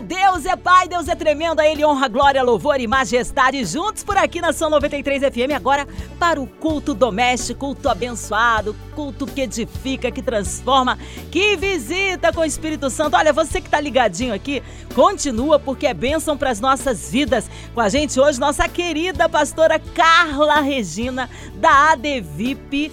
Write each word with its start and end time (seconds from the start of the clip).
Deus 0.00 0.46
é 0.46 0.56
Pai, 0.56 0.88
Deus 0.88 1.08
é 1.08 1.14
tremendo, 1.14 1.60
a 1.60 1.66
Ele 1.66 1.84
honra, 1.84 2.08
glória, 2.08 2.42
louvor 2.42 2.80
e 2.80 2.86
majestade 2.86 3.64
juntos 3.64 4.02
por 4.02 4.16
aqui 4.16 4.40
na 4.40 4.52
São 4.52 4.70
93 4.70 5.22
FM. 5.22 5.54
Agora 5.54 5.86
para 6.18 6.40
o 6.40 6.46
culto 6.46 6.94
doméstico, 6.94 7.60
culto 7.60 7.88
abençoado, 7.88 8.74
culto 8.94 9.26
que 9.26 9.42
edifica, 9.42 10.10
que 10.10 10.22
transforma, 10.22 10.98
que 11.30 11.56
visita 11.56 12.32
com 12.32 12.40
o 12.40 12.44
Espírito 12.44 12.88
Santo. 12.90 13.16
Olha, 13.16 13.32
você 13.32 13.60
que 13.60 13.68
está 13.68 13.80
ligadinho 13.80 14.34
aqui, 14.34 14.62
continua 14.94 15.58
porque 15.58 15.86
é 15.86 15.94
bênção 15.94 16.36
para 16.36 16.50
as 16.50 16.60
nossas 16.60 17.10
vidas. 17.10 17.48
Com 17.74 17.80
a 17.80 17.88
gente 17.88 18.18
hoje, 18.18 18.40
nossa 18.40 18.68
querida 18.68 19.28
pastora 19.28 19.78
Carla 19.78 20.60
Regina, 20.60 21.28
da 21.54 21.92
ADVIP 21.92 22.90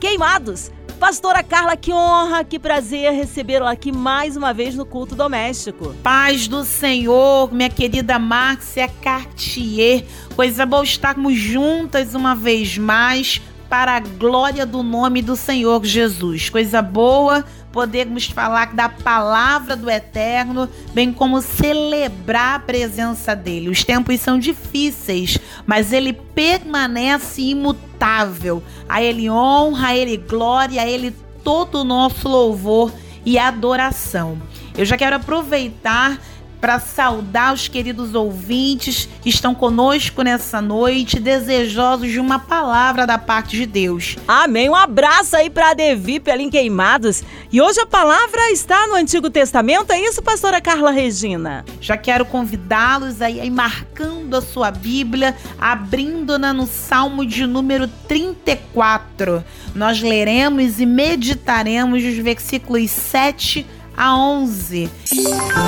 Queimados. 0.00 0.77
Pastora 0.98 1.44
Carla, 1.44 1.76
que 1.76 1.92
honra, 1.92 2.42
que 2.42 2.58
prazer 2.58 3.12
recebê-la 3.12 3.70
aqui 3.70 3.92
mais 3.92 4.36
uma 4.36 4.52
vez 4.52 4.74
no 4.74 4.84
culto 4.84 5.14
doméstico. 5.14 5.94
Paz 6.02 6.48
do 6.48 6.64
Senhor, 6.64 7.52
minha 7.52 7.70
querida 7.70 8.18
Márcia 8.18 8.88
Cartier. 9.00 10.04
Coisa 10.34 10.66
boa 10.66 10.82
estarmos 10.82 11.36
juntas 11.36 12.16
uma 12.16 12.34
vez 12.34 12.76
mais 12.76 13.40
para 13.70 13.96
a 13.96 14.00
glória 14.00 14.66
do 14.66 14.82
nome 14.82 15.22
do 15.22 15.36
Senhor 15.36 15.84
Jesus. 15.84 16.50
Coisa 16.50 16.82
boa 16.82 17.44
podermos 17.78 18.26
falar 18.26 18.74
da 18.74 18.88
palavra 18.88 19.76
do 19.76 19.88
Eterno, 19.88 20.68
bem 20.92 21.12
como 21.12 21.40
celebrar 21.40 22.56
a 22.56 22.58
presença 22.58 23.36
dele. 23.36 23.68
Os 23.68 23.84
tempos 23.84 24.18
são 24.18 24.36
difíceis, 24.36 25.38
mas 25.64 25.92
ele 25.92 26.12
permanece 26.12 27.40
imutável. 27.40 28.60
A 28.88 29.00
ele 29.00 29.30
honra, 29.30 29.90
a 29.90 29.96
ele 29.96 30.16
glória, 30.16 30.82
a 30.82 30.88
ele 30.88 31.14
todo 31.44 31.76
o 31.76 31.84
nosso 31.84 32.28
louvor 32.28 32.92
e 33.24 33.38
adoração. 33.38 34.42
Eu 34.76 34.84
já 34.84 34.96
quero 34.96 35.14
aproveitar 35.14 36.18
para 36.60 36.78
saudar 36.78 37.54
os 37.54 37.68
queridos 37.68 38.14
ouvintes 38.14 39.08
que 39.22 39.28
estão 39.28 39.54
conosco 39.54 40.22
nessa 40.22 40.60
noite, 40.60 41.20
desejosos 41.20 42.10
de 42.10 42.20
uma 42.20 42.38
palavra 42.38 43.06
da 43.06 43.18
parte 43.18 43.56
de 43.56 43.66
Deus. 43.66 44.16
Amém. 44.26 44.68
Um 44.68 44.74
abraço 44.74 45.36
aí 45.36 45.48
para 45.48 45.70
ali 45.70 46.44
em 46.44 46.50
Queimados. 46.50 47.22
E 47.52 47.60
hoje 47.60 47.80
a 47.80 47.86
palavra 47.86 48.50
está 48.50 48.86
no 48.86 48.94
Antigo 48.94 49.30
Testamento, 49.30 49.92
é 49.92 50.00
isso, 50.00 50.22
pastora 50.22 50.60
Carla 50.60 50.90
Regina? 50.90 51.64
Já 51.80 51.96
quero 51.96 52.24
convidá-los 52.24 53.22
aí, 53.22 53.40
aí 53.40 53.50
marcando 53.50 54.36
a 54.36 54.40
sua 54.40 54.70
Bíblia, 54.70 55.36
abrindo-na 55.58 56.52
no 56.52 56.66
Salmo 56.66 57.24
de 57.24 57.46
número 57.46 57.88
34. 58.08 59.44
Nós 59.74 60.02
leremos 60.02 60.80
e 60.80 60.86
meditaremos 60.86 62.02
os 62.02 62.16
versículos 62.16 62.90
7 62.90 63.66
a 63.98 64.16
11. 64.16 64.88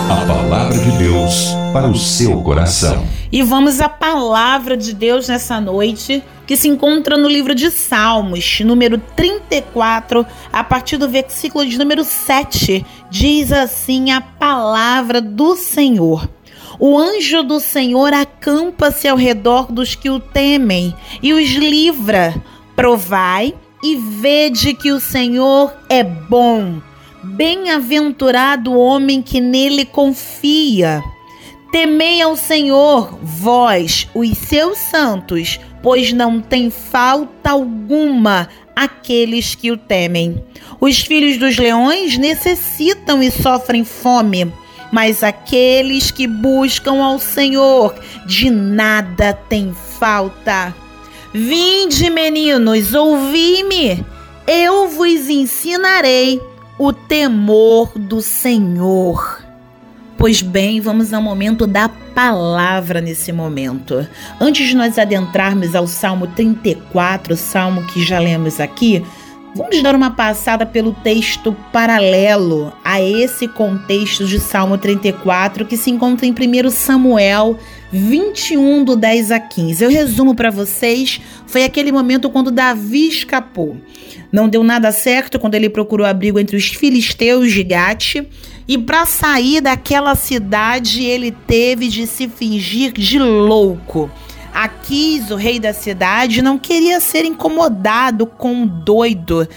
A 0.09 0.25
palavra 0.25 0.78
de 0.78 0.91
Deus 0.98 1.48
para 1.73 1.89
o 1.89 1.97
seu 1.97 2.41
coração. 2.42 3.05
E 3.33 3.42
vamos 3.42 3.81
à 3.81 3.89
palavra 3.89 4.77
de 4.77 4.95
Deus 4.95 5.27
nessa 5.27 5.61
noite, 5.61 6.22
que 6.47 6.56
se 6.56 6.69
encontra 6.69 7.17
no 7.17 7.28
livro 7.28 7.56
de 7.56 7.72
Salmos, 7.72 8.61
número 8.61 8.98
34, 9.17 10.25
a 10.53 10.62
partir 10.62 10.97
do 10.97 11.09
versículo 11.09 11.67
de 11.67 11.77
número 11.77 12.05
7. 12.05 12.87
Diz 13.11 13.50
assim 13.50 14.12
a 14.12 14.20
palavra 14.20 15.20
do 15.20 15.56
Senhor. 15.56 16.31
O 16.78 16.97
anjo 16.97 17.42
do 17.42 17.59
Senhor 17.59 18.12
acampa-se 18.12 19.09
ao 19.09 19.17
redor 19.17 19.72
dos 19.72 19.97
que 19.97 20.09
o 20.09 20.20
temem 20.20 20.94
e 21.20 21.33
os 21.33 21.50
livra. 21.50 22.41
Provai 22.77 23.53
e 23.83 23.97
vede 23.97 24.72
que 24.72 24.93
o 24.93 25.00
Senhor 25.00 25.75
é 25.88 26.05
bom 26.05 26.81
Bem-aventurado 27.22 28.72
o 28.72 28.78
homem 28.78 29.20
que 29.20 29.42
nele 29.42 29.84
confia. 29.84 31.03
Temei 31.70 32.22
ao 32.22 32.34
Senhor, 32.34 33.19
vós, 33.22 34.08
os 34.14 34.38
seus 34.38 34.78
santos, 34.78 35.60
pois 35.82 36.14
não 36.14 36.41
tem 36.41 36.70
falta 36.70 37.50
alguma 37.50 38.48
aqueles 38.75 39.54
que 39.54 39.70
o 39.70 39.76
temem. 39.76 40.42
Os 40.81 41.00
filhos 41.00 41.36
dos 41.36 41.58
leões 41.58 42.16
necessitam 42.16 43.22
e 43.22 43.31
sofrem 43.31 43.84
fome, 43.84 44.50
mas 44.91 45.22
aqueles 45.22 46.10
que 46.10 46.26
buscam 46.26 47.02
ao 47.02 47.19
Senhor 47.19 47.94
de 48.26 48.48
nada 48.48 49.34
tem 49.34 49.75
falta. 49.98 50.75
Vinde, 51.34 52.08
meninos, 52.08 52.94
ouvi-me, 52.94 54.02
eu 54.47 54.88
vos 54.88 55.28
ensinarei 55.28 56.41
o 56.81 56.95
temor 56.95 57.93
do 57.95 58.23
Senhor. 58.23 59.45
Pois 60.17 60.41
bem, 60.41 60.81
vamos 60.81 61.13
ao 61.13 61.21
momento 61.21 61.67
da 61.67 61.91
palavra 61.91 63.03
nesse 63.03 63.33
momento. 63.33 64.09
Antes 64.41 64.67
de 64.69 64.75
nós 64.75 64.99
adentrarmos 64.99 65.75
ao 65.75 65.87
Salmo 65.87 66.27
34, 66.29 67.37
salmo 67.37 67.87
que 67.87 68.03
já 68.03 68.19
lemos 68.19 68.59
aqui, 68.61 69.05
vamos 69.55 69.83
dar 69.83 69.94
uma 69.94 70.11
passada 70.11 70.65
pelo 70.65 70.93
texto 70.93 71.56
paralelo 71.72 72.72
a 72.84 73.00
esse 73.00 73.49
contexto 73.49 74.27
de 74.27 74.38
Salmo 74.38 74.78
34 74.78 75.65
que 75.65 75.77
se 75.77 75.91
encontra 75.91 76.27
em 76.27 76.33
1 76.33 76.71
Samuel 76.71 77.59
21 77.93 78.84
do 78.84 78.97
10 78.97 79.33
a 79.33 79.41
15. 79.41 79.83
Eu 79.83 79.91
resumo 79.91 80.34
para 80.34 80.50
vocês, 80.50 81.21
foi 81.47 81.65
aquele 81.65 81.91
momento 81.91 82.31
quando 82.31 82.50
Davi 82.50 83.09
escapou. 83.09 83.77
Não 84.31 84.49
deu 84.49 84.62
nada 84.62 84.93
certo 84.93 85.38
quando 85.38 85.56
ele 85.56 85.69
procurou 85.69 86.06
abrigo 86.06 86.38
entre 86.38 86.56
os 86.56 86.67
filisteus 86.67 87.50
de 87.53 87.65
Gate. 87.65 88.17
E 88.69 88.78
para 88.78 89.05
sair 89.05 89.61
daquela 89.61 90.15
cidade, 90.15 91.03
ele 91.03 91.32
teve 91.32 91.88
de 91.88 92.06
se 92.06 92.28
fingir 92.28 92.93
de 92.93 93.19
louco. 93.19 94.09
Aquis, 94.53 95.31
o 95.31 95.37
rei 95.37 95.59
da 95.61 95.72
cidade, 95.72 96.43
não 96.43 96.59
queria 96.59 97.00
ser 97.00 97.25
incomodado 97.25 98.27
com 98.27 98.53
um 98.53 98.66
doido 98.66 99.49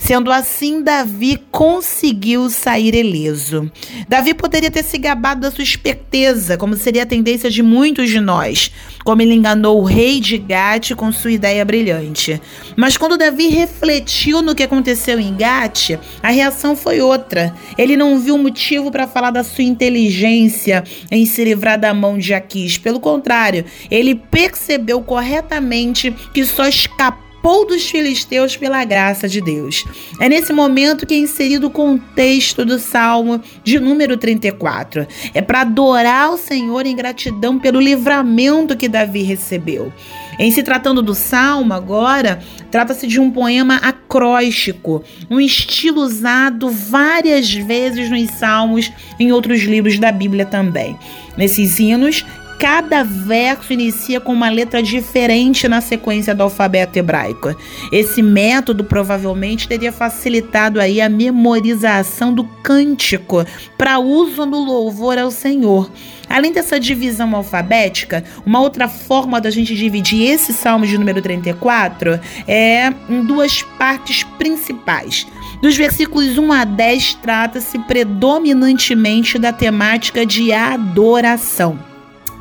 Sendo 0.00 0.32
assim, 0.32 0.82
Davi 0.82 1.38
conseguiu 1.52 2.48
sair 2.48 2.94
ileso. 2.94 3.70
Davi 4.08 4.32
poderia 4.32 4.70
ter 4.70 4.82
se 4.82 4.96
gabado 4.96 5.42
da 5.42 5.50
sua 5.50 5.62
esperteza, 5.62 6.56
como 6.56 6.74
seria 6.74 7.02
a 7.02 7.06
tendência 7.06 7.50
de 7.50 7.62
muitos 7.62 8.08
de 8.08 8.18
nós, 8.18 8.72
como 9.04 9.20
ele 9.20 9.34
enganou 9.34 9.78
o 9.78 9.84
rei 9.84 10.18
de 10.18 10.38
Gate 10.38 10.94
com 10.94 11.12
sua 11.12 11.30
ideia 11.30 11.64
brilhante. 11.66 12.40
Mas 12.76 12.96
quando 12.96 13.18
Davi 13.18 13.48
refletiu 13.48 14.40
no 14.40 14.54
que 14.54 14.62
aconteceu 14.62 15.20
em 15.20 15.36
Gate, 15.36 15.98
a 16.22 16.30
reação 16.30 16.74
foi 16.74 17.00
outra. 17.02 17.54
Ele 17.76 17.94
não 17.94 18.18
viu 18.18 18.38
motivo 18.38 18.90
para 18.90 19.06
falar 19.06 19.30
da 19.30 19.44
sua 19.44 19.64
inteligência 19.64 20.82
em 21.10 21.26
se 21.26 21.44
livrar 21.44 21.78
da 21.78 21.92
mão 21.92 22.16
de 22.16 22.32
Aquis. 22.32 22.78
Pelo 22.78 23.00
contrário, 23.00 23.66
ele 23.90 24.14
percebeu 24.14 25.02
corretamente 25.02 26.10
que 26.32 26.44
só 26.44 26.66
escapou 26.66 27.29
escapou 27.40 27.66
dos 27.66 27.88
filisteus 27.88 28.56
pela 28.56 28.84
graça 28.84 29.26
de 29.26 29.40
Deus. 29.40 29.84
É 30.20 30.28
nesse 30.28 30.52
momento 30.52 31.06
que 31.06 31.14
é 31.14 31.18
inserido 31.18 31.68
o 31.68 31.70
contexto 31.70 32.66
do 32.66 32.78
Salmo 32.78 33.40
de 33.64 33.80
número 33.80 34.16
34. 34.18 35.06
É 35.32 35.40
para 35.40 35.62
adorar 35.62 36.30
o 36.30 36.36
Senhor 36.36 36.84
em 36.84 36.94
gratidão 36.94 37.58
pelo 37.58 37.80
livramento 37.80 38.76
que 38.76 38.88
Davi 38.88 39.22
recebeu. 39.22 39.90
Em 40.38 40.50
se 40.50 40.62
tratando 40.62 41.02
do 41.02 41.14
salmo, 41.14 41.74
agora, 41.74 42.40
trata-se 42.70 43.06
de 43.06 43.20
um 43.20 43.30
poema 43.30 43.76
acróstico, 43.76 45.02
um 45.30 45.38
estilo 45.38 46.00
usado 46.00 46.70
várias 46.70 47.52
vezes 47.52 48.08
nos 48.08 48.30
salmos 48.30 48.90
em 49.18 49.32
outros 49.32 49.60
livros 49.60 49.98
da 49.98 50.10
Bíblia 50.10 50.46
também. 50.46 50.96
Nesses 51.36 51.78
hinos, 51.78 52.24
cada 52.60 53.02
verso 53.02 53.72
inicia 53.72 54.20
com 54.20 54.34
uma 54.34 54.50
letra 54.50 54.82
diferente 54.82 55.66
na 55.66 55.80
sequência 55.80 56.34
do 56.34 56.42
alfabeto 56.42 56.98
hebraico. 56.98 57.56
Esse 57.90 58.20
método 58.20 58.84
provavelmente 58.84 59.66
teria 59.66 59.90
facilitado 59.90 60.78
aí 60.78 61.00
a 61.00 61.08
memorização 61.08 62.34
do 62.34 62.44
cântico 62.62 63.46
para 63.78 63.98
uso 63.98 64.44
no 64.44 64.58
louvor 64.58 65.16
ao 65.16 65.30
Senhor. 65.30 65.90
Além 66.28 66.52
dessa 66.52 66.78
divisão 66.78 67.34
alfabética, 67.34 68.22
uma 68.44 68.60
outra 68.60 68.88
forma 68.88 69.40
da 69.40 69.48
gente 69.48 69.74
dividir 69.74 70.30
esse 70.30 70.52
salmo 70.52 70.86
de 70.86 70.98
número 70.98 71.22
34 71.22 72.20
é 72.46 72.92
em 73.08 73.24
duas 73.24 73.62
partes 73.78 74.22
principais. 74.36 75.26
Dos 75.62 75.78
versículos 75.78 76.36
1 76.36 76.52
a 76.52 76.64
10 76.64 77.14
trata-se 77.14 77.78
predominantemente 77.78 79.38
da 79.38 79.50
temática 79.50 80.26
de 80.26 80.52
adoração. 80.52 81.89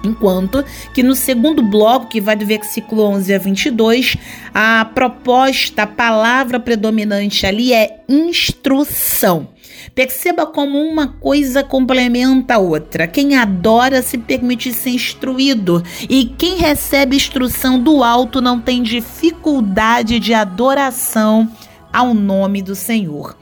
Enquanto 0.04 0.64
que 0.94 1.04
no 1.04 1.16
segundo 1.16 1.62
bloco, 1.62 2.08
que 2.08 2.22
vai 2.22 2.36
do 2.36 2.46
versículo 2.46 3.04
11 3.04 3.34
a 3.34 3.38
22, 3.38 4.18
a 4.54 4.86
proposta, 4.86 5.84
a 5.84 5.88
palavra 5.88 6.60
predominante 6.60 7.46
ali 7.46 7.74
é 7.74 8.02
instrução. 8.08 9.50
Perceba 9.94 10.46
como 10.46 10.78
uma 10.78 11.08
coisa 11.08 11.64
complementa 11.64 12.56
a 12.56 12.60
outra. 12.60 13.08
Quem 13.08 13.38
adora 13.38 14.02
se 14.02 14.18
permite 14.18 14.74
ser 14.74 14.92
instruído, 14.92 15.84
e 16.10 16.26
quem 16.38 16.58
recebe 16.58 17.16
instrução 17.16 17.82
do 17.82 18.04
alto 18.04 18.42
não 18.42 18.60
tem 18.60 18.82
dificuldade 18.82 20.20
de 20.20 20.34
adoração 20.34 21.50
ao 21.92 22.14
nome 22.14 22.62
do 22.62 22.76
Senhor. 22.76 23.36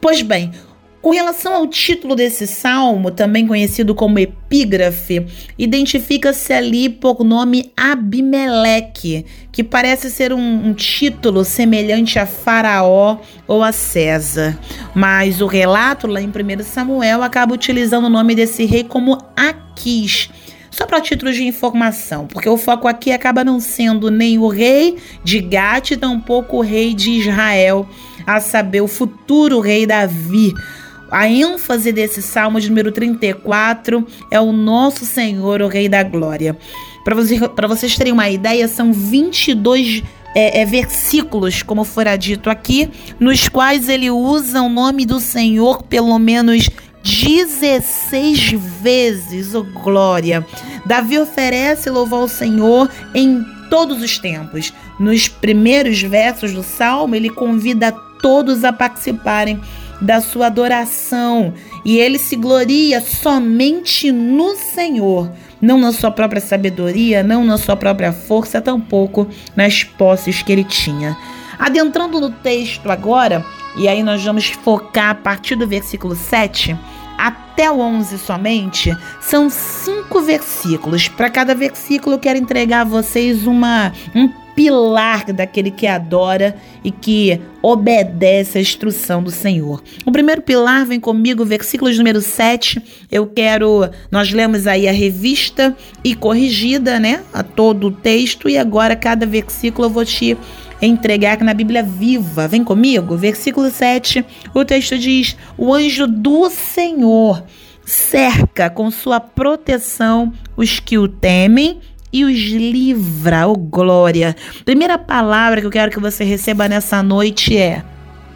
Pois 0.00 0.22
bem, 0.22 0.52
com 1.02 1.10
relação 1.10 1.52
ao 1.52 1.66
título 1.66 2.14
desse 2.14 2.46
salmo, 2.46 3.10
também 3.10 3.44
conhecido 3.44 3.92
como 3.92 4.20
epígrafe, 4.20 5.26
identifica-se 5.58 6.52
ali 6.52 6.88
por 6.88 7.24
nome 7.24 7.72
Abimeleque, 7.76 9.26
que 9.50 9.64
parece 9.64 10.08
ser 10.08 10.32
um, 10.32 10.68
um, 10.68 10.72
título 10.72 11.44
semelhante 11.44 12.20
a 12.20 12.24
Faraó 12.24 13.18
ou 13.48 13.64
a 13.64 13.72
César. 13.72 14.56
Mas 14.94 15.40
o 15.40 15.46
relato 15.46 16.06
lá 16.06 16.20
em 16.20 16.28
1 16.28 16.62
Samuel 16.62 17.24
acaba 17.24 17.52
utilizando 17.52 18.04
o 18.04 18.10
nome 18.10 18.36
desse 18.36 18.64
rei 18.64 18.84
como 18.84 19.18
Aquis. 19.36 20.30
Só 20.70 20.86
para 20.86 21.00
títulos 21.00 21.34
de 21.34 21.44
informação, 21.44 22.26
porque 22.28 22.48
o 22.48 22.56
foco 22.56 22.86
aqui 22.86 23.10
acaba 23.10 23.44
não 23.44 23.60
sendo 23.60 24.10
nem 24.10 24.38
o 24.38 24.46
rei 24.46 24.96
de 25.22 25.40
Gate, 25.40 25.98
tampouco 25.98 26.58
o 26.58 26.62
rei 26.62 26.94
de 26.94 27.10
Israel, 27.10 27.86
a 28.26 28.40
saber, 28.40 28.80
o 28.80 28.88
futuro 28.88 29.60
rei 29.60 29.84
Davi 29.84 30.54
a 31.12 31.28
ênfase 31.28 31.92
desse 31.92 32.22
salmo 32.22 32.58
de 32.58 32.70
número 32.70 32.90
34 32.90 34.06
é 34.30 34.40
o 34.40 34.50
nosso 34.50 35.04
Senhor, 35.04 35.60
o 35.60 35.68
Rei 35.68 35.86
da 35.86 36.02
Glória. 36.02 36.56
Para 37.04 37.14
você, 37.14 37.38
vocês 37.68 37.96
terem 37.96 38.14
uma 38.14 38.30
ideia, 38.30 38.66
são 38.66 38.92
22 38.94 40.02
é, 40.34 40.62
é, 40.62 40.64
versículos, 40.64 41.62
como 41.62 41.84
fora 41.84 42.16
dito 42.16 42.48
aqui, 42.48 42.90
nos 43.20 43.46
quais 43.46 43.90
ele 43.90 44.10
usa 44.10 44.62
o 44.62 44.70
nome 44.70 45.04
do 45.04 45.20
Senhor 45.20 45.82
pelo 45.82 46.18
menos 46.18 46.70
16 47.02 48.52
vezes, 48.80 49.54
oh 49.54 49.64
glória. 49.64 50.46
Davi 50.86 51.18
oferece 51.18 51.90
louvar 51.90 52.20
ao 52.20 52.28
Senhor 52.28 52.90
em 53.14 53.44
todos 53.68 54.00
os 54.00 54.18
tempos. 54.18 54.72
Nos 54.98 55.28
primeiros 55.28 56.00
versos 56.00 56.52
do 56.52 56.62
salmo, 56.62 57.14
ele 57.14 57.28
convida 57.28 57.92
todos 58.22 58.64
a 58.64 58.72
participarem 58.72 59.60
da 60.02 60.20
sua 60.20 60.46
adoração 60.46 61.54
e 61.84 61.96
ele 61.98 62.18
se 62.18 62.36
gloria 62.36 63.00
somente 63.00 64.10
no 64.12 64.56
Senhor, 64.56 65.30
não 65.60 65.78
na 65.78 65.92
sua 65.92 66.10
própria 66.10 66.40
sabedoria, 66.40 67.22
não 67.22 67.44
na 67.44 67.56
sua 67.56 67.76
própria 67.76 68.12
força, 68.12 68.60
tampouco 68.60 69.28
nas 69.56 69.84
posses 69.84 70.42
que 70.42 70.52
ele 70.52 70.64
tinha. 70.64 71.16
Adentrando 71.58 72.20
no 72.20 72.30
texto 72.30 72.90
agora, 72.90 73.44
e 73.76 73.88
aí 73.88 74.02
nós 74.02 74.22
vamos 74.22 74.48
focar 74.48 75.10
a 75.10 75.14
partir 75.14 75.54
do 75.54 75.66
versículo 75.66 76.14
7 76.14 76.76
até 77.16 77.70
o 77.70 77.78
11 77.78 78.18
somente, 78.18 78.96
são 79.20 79.48
cinco 79.48 80.20
versículos. 80.22 81.06
Para 81.06 81.30
cada 81.30 81.54
versículo, 81.54 82.16
eu 82.16 82.18
quero 82.18 82.38
entregar 82.38 82.80
a 82.80 82.84
vocês 82.84 83.46
uma, 83.46 83.92
um 84.14 84.28
pilar 84.54 85.32
daquele 85.32 85.70
que 85.70 85.86
adora 85.86 86.56
e 86.84 86.90
que 86.90 87.40
obedece 87.60 88.58
à 88.58 88.60
instrução 88.60 89.22
do 89.22 89.30
Senhor. 89.30 89.82
O 90.04 90.12
primeiro 90.12 90.42
pilar 90.42 90.84
vem 90.84 91.00
comigo, 91.00 91.44
versículo 91.44 91.92
número 91.92 92.20
7. 92.20 92.82
Eu 93.10 93.26
quero. 93.26 93.88
Nós 94.10 94.32
lemos 94.32 94.66
aí 94.66 94.88
a 94.88 94.92
revista 94.92 95.76
e 96.02 96.14
corrigida, 96.14 96.98
né? 96.98 97.22
A 97.32 97.42
todo 97.42 97.88
o 97.88 97.92
texto, 97.92 98.48
e 98.48 98.58
agora 98.58 98.96
cada 98.96 99.26
versículo 99.26 99.86
eu 99.86 99.90
vou 99.90 100.04
te 100.04 100.36
entregar 100.80 101.38
na 101.42 101.54
Bíblia 101.54 101.82
viva. 101.82 102.48
Vem 102.48 102.64
comigo? 102.64 103.16
Versículo 103.16 103.70
7. 103.70 104.24
O 104.54 104.64
texto 104.64 104.98
diz: 104.98 105.36
O 105.56 105.72
anjo 105.72 106.06
do 106.06 106.50
Senhor 106.50 107.44
cerca 107.84 108.70
com 108.70 108.90
sua 108.90 109.20
proteção 109.20 110.32
os 110.56 110.78
que 110.78 110.98
o 110.98 111.08
temem 111.08 111.80
e 112.12 112.24
os 112.24 112.38
livra, 112.38 113.46
oh 113.48 113.56
glória. 113.56 114.36
Primeira 114.64 114.98
palavra 114.98 115.60
que 115.60 115.66
eu 115.66 115.70
quero 115.70 115.90
que 115.90 116.00
você 116.00 116.24
receba 116.24 116.68
nessa 116.68 117.02
noite 117.02 117.56
é 117.56 117.82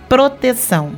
proteção. 0.09 0.93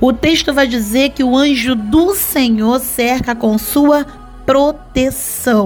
O 0.00 0.12
texto 0.12 0.52
vai 0.52 0.66
dizer 0.66 1.10
que 1.10 1.24
o 1.24 1.36
anjo 1.36 1.74
do 1.74 2.14
Senhor 2.14 2.78
cerca 2.78 3.34
com 3.34 3.58
sua 3.58 4.04
proteção. 4.46 4.87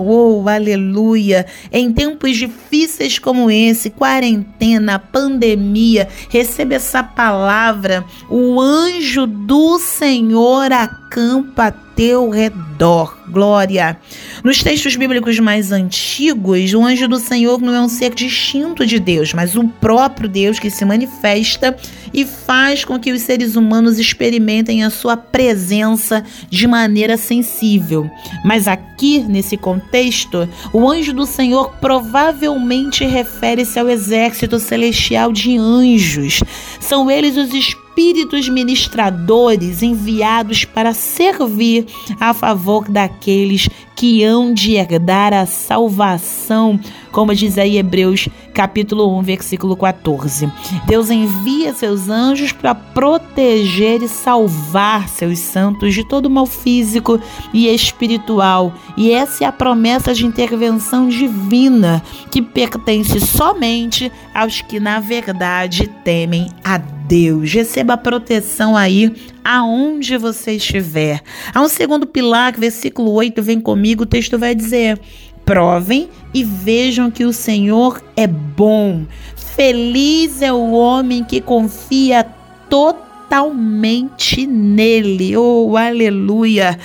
Oh, 0.04 0.46
aleluia! 0.46 1.46
Em 1.72 1.90
tempos 1.90 2.36
difíceis 2.36 3.18
como 3.18 3.50
esse, 3.50 3.88
quarentena, 3.88 4.98
pandemia, 4.98 6.06
receba 6.28 6.74
essa 6.74 7.02
palavra. 7.02 8.04
O 8.28 8.60
anjo 8.60 9.26
do 9.26 9.78
Senhor 9.78 10.70
acampa 10.70 11.68
a 11.68 11.72
teu 11.72 12.28
redor. 12.28 13.22
Glória. 13.28 13.96
Nos 14.44 14.62
textos 14.62 14.96
bíblicos 14.96 15.38
mais 15.38 15.72
antigos, 15.72 16.74
o 16.74 16.84
anjo 16.84 17.08
do 17.08 17.18
Senhor 17.18 17.60
não 17.60 17.74
é 17.74 17.80
um 17.80 17.88
ser 17.88 18.14
distinto 18.14 18.84
de 18.84 18.98
Deus, 18.98 19.32
mas 19.32 19.56
o 19.56 19.66
próprio 19.68 20.28
Deus 20.28 20.58
que 20.58 20.68
se 20.68 20.84
manifesta 20.84 21.74
e 22.12 22.26
faz 22.26 22.84
com 22.84 22.98
que 22.98 23.12
os 23.12 23.22
seres 23.22 23.56
humanos 23.56 23.98
experimentem 23.98 24.84
a 24.84 24.90
sua 24.90 25.16
presença 25.16 26.22
de 26.50 26.66
maneira 26.66 27.16
sensível. 27.16 28.10
Mas 28.44 28.68
aqui, 28.68 29.21
nesse 29.28 29.56
contexto, 29.56 30.48
o 30.72 30.88
anjo 30.88 31.12
do 31.12 31.26
Senhor 31.26 31.70
provavelmente 31.80 33.04
refere-se 33.04 33.78
ao 33.78 33.88
exército 33.88 34.58
celestial 34.58 35.32
de 35.32 35.56
anjos. 35.56 36.42
São 36.80 37.10
eles 37.10 37.36
os 37.36 37.52
espíritos 37.52 38.48
ministradores 38.48 39.82
enviados 39.82 40.64
para 40.64 40.94
servir 40.94 41.86
a 42.18 42.32
favor 42.32 42.88
daqueles 42.88 43.68
que 44.02 44.24
hão 44.24 44.52
de 44.52 44.72
herdar 44.72 45.32
a 45.32 45.46
salvação, 45.46 46.76
como 47.12 47.32
diz 47.32 47.56
aí 47.56 47.78
Hebreus 47.78 48.28
capítulo 48.52 49.16
1, 49.20 49.22
versículo 49.22 49.76
14. 49.76 50.50
Deus 50.88 51.08
envia 51.08 51.72
seus 51.72 52.08
anjos 52.08 52.50
para 52.50 52.74
proteger 52.74 54.02
e 54.02 54.08
salvar 54.08 55.08
seus 55.08 55.38
santos 55.38 55.94
de 55.94 56.02
todo 56.02 56.28
mal 56.28 56.46
físico 56.46 57.20
e 57.54 57.68
espiritual. 57.72 58.74
E 58.96 59.12
essa 59.12 59.44
é 59.44 59.46
a 59.46 59.52
promessa 59.52 60.12
de 60.12 60.26
intervenção 60.26 61.08
divina 61.08 62.02
que 62.28 62.42
pertence 62.42 63.20
somente 63.20 64.10
aos 64.34 64.62
que 64.62 64.80
na 64.80 64.98
verdade 64.98 65.86
temem 66.02 66.48
a 66.64 66.76
Deus. 66.76 67.01
Receba 67.44 67.96
proteção 67.96 68.76
aí 68.76 69.12
aonde 69.44 70.16
você 70.16 70.52
estiver. 70.52 71.20
Há 71.54 71.60
um 71.60 71.68
segundo 71.68 72.06
pilar, 72.06 72.52
versículo 72.52 73.12
8, 73.12 73.42
vem 73.42 73.60
comigo, 73.60 74.04
o 74.04 74.06
texto 74.06 74.38
vai 74.38 74.54
dizer: 74.54 74.98
Provem 75.44 76.08
e 76.32 76.44
vejam 76.44 77.10
que 77.10 77.24
o 77.24 77.32
Senhor 77.32 78.02
é 78.16 78.26
bom. 78.26 79.04
Feliz 79.36 80.40
é 80.40 80.52
o 80.52 80.72
homem 80.72 81.22
que 81.24 81.40
confia 81.40 82.24
totalmente 82.70 84.46
nele. 84.46 85.36
Oh, 85.36 85.76
aleluia! 85.76 86.78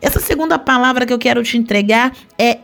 Essa 0.00 0.20
segunda 0.20 0.58
palavra 0.58 1.06
que 1.06 1.12
eu 1.12 1.18
quero 1.18 1.42
te 1.42 1.56
entregar 1.56 2.12
é 2.38 2.58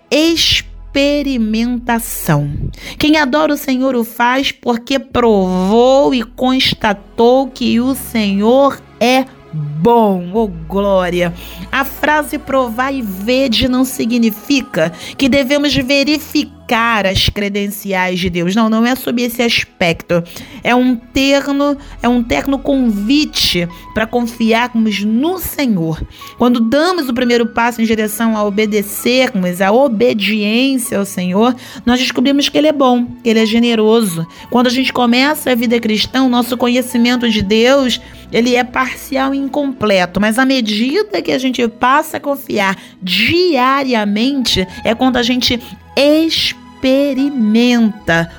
experimentação. 0.90 2.50
Quem 2.99 3.16
adora 3.16 3.54
o 3.54 3.56
Senhor 3.56 3.94
o 3.94 4.04
faz 4.04 4.50
porque 4.50 4.99
provou 4.99 6.12
e 6.12 6.23
constatou 6.23 7.49
que 7.49 7.80
o 7.80 7.94
Senhor 7.94 8.80
é 8.99 9.25
bom, 9.52 10.30
oh 10.35 10.49
glória. 10.49 11.32
A 11.70 11.85
frase 11.85 12.38
provar 12.38 12.92
e 12.92 13.02
vede 13.02 13.68
não 13.68 13.85
significa 13.85 14.92
que 15.16 15.28
devemos 15.28 15.75
verificar 15.75 16.60
verificar 16.71 17.07
as 17.07 17.29
credenciais 17.29 18.21
de 18.21 18.31
Deus. 18.31 18.55
Não, 18.55 18.71
não 18.71 18.87
é 18.87 18.95
sobre 18.95 19.25
esse 19.25 19.43
aspecto. 19.43 20.23
É 20.62 20.75
um 20.75 20.95
terno, 20.95 21.77
é 22.03 22.09
um 22.09 22.23
terno 22.23 22.59
convite 22.59 23.69
para 23.93 24.07
confiarmos 24.07 25.03
no 25.03 25.39
Senhor. 25.39 26.00
Quando 26.39 26.61
damos 26.61 27.09
o 27.09 27.15
primeiro 27.15 27.47
passo 27.47 27.83
em 27.83 27.85
direção 27.85 28.37
a 28.37 28.45
obedecermos, 28.45 29.61
a 29.61 29.73
obediência 29.73 30.99
ao 30.99 31.05
Senhor, 31.05 31.55
nós 31.85 31.99
descobrimos 31.99 32.49
que 32.49 32.57
Ele 32.57 32.69
é 32.69 32.73
bom, 32.73 33.05
que 33.23 33.29
Ele 33.29 33.41
é 33.41 33.47
generoso. 33.47 34.27
Quando 34.49 34.69
a 34.69 34.71
gente 34.71 34.93
começa 34.93 35.50
a 35.50 35.55
vida 35.55 35.79
cristã, 35.81 36.23
o 36.23 36.29
nosso 36.29 36.57
conhecimento 36.57 37.29
de 37.29 37.43
Deus 37.43 38.00
ele 38.33 38.55
é 38.55 38.62
parcial 38.62 39.35
e 39.35 39.39
incompleto, 39.39 40.21
mas 40.21 40.39
à 40.39 40.45
medida 40.45 41.21
que 41.21 41.33
a 41.33 41.39
gente 41.39 41.67
passa 41.67 42.19
a 42.19 42.21
confiar 42.21 42.77
diariamente, 43.03 44.65
é 44.85 44.95
quando 44.95 45.17
a 45.17 45.23
gente 45.25 45.61
experimenta 45.97 46.60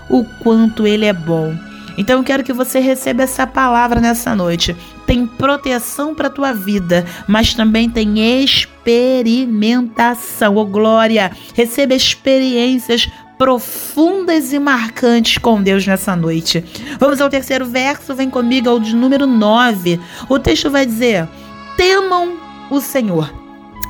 o 0.10 0.24
quanto 0.41 0.88
ele 0.88 1.05
é 1.05 1.13
bom. 1.13 1.53
Então 1.98 2.19
eu 2.19 2.24
quero 2.24 2.43
que 2.43 2.53
você 2.53 2.79
receba 2.79 3.24
essa 3.24 3.45
palavra 3.45 4.00
nessa 4.00 4.33
noite. 4.36 4.75
tem 5.05 5.27
proteção 5.27 6.15
para 6.15 6.29
tua 6.29 6.53
vida, 6.53 7.05
mas 7.27 7.53
também 7.53 7.89
tem 7.89 8.41
experimentação. 8.41 10.55
Ô 10.55 10.62
oh, 10.62 10.65
glória, 10.65 11.29
receba 11.53 11.93
experiências 11.93 13.10
profundas 13.38 14.53
e 14.53 14.60
marcantes 14.60 15.38
com 15.38 15.62
Deus 15.62 15.86
nessa 15.86 16.15
noite. 16.15 16.63
Vamos 17.00 17.19
ao 17.19 17.29
terceiro 17.29 17.65
verso, 17.65 18.15
vem 18.15 18.29
comigo 18.29 18.69
ao 18.69 18.79
de 18.79 18.95
número 18.95 19.27
9. 19.27 20.00
O 20.29 20.39
texto 20.39 20.69
vai 20.69 20.86
dizer: 20.86 21.27
Temam 21.75 22.38
o 22.69 22.79
Senhor, 22.79 23.29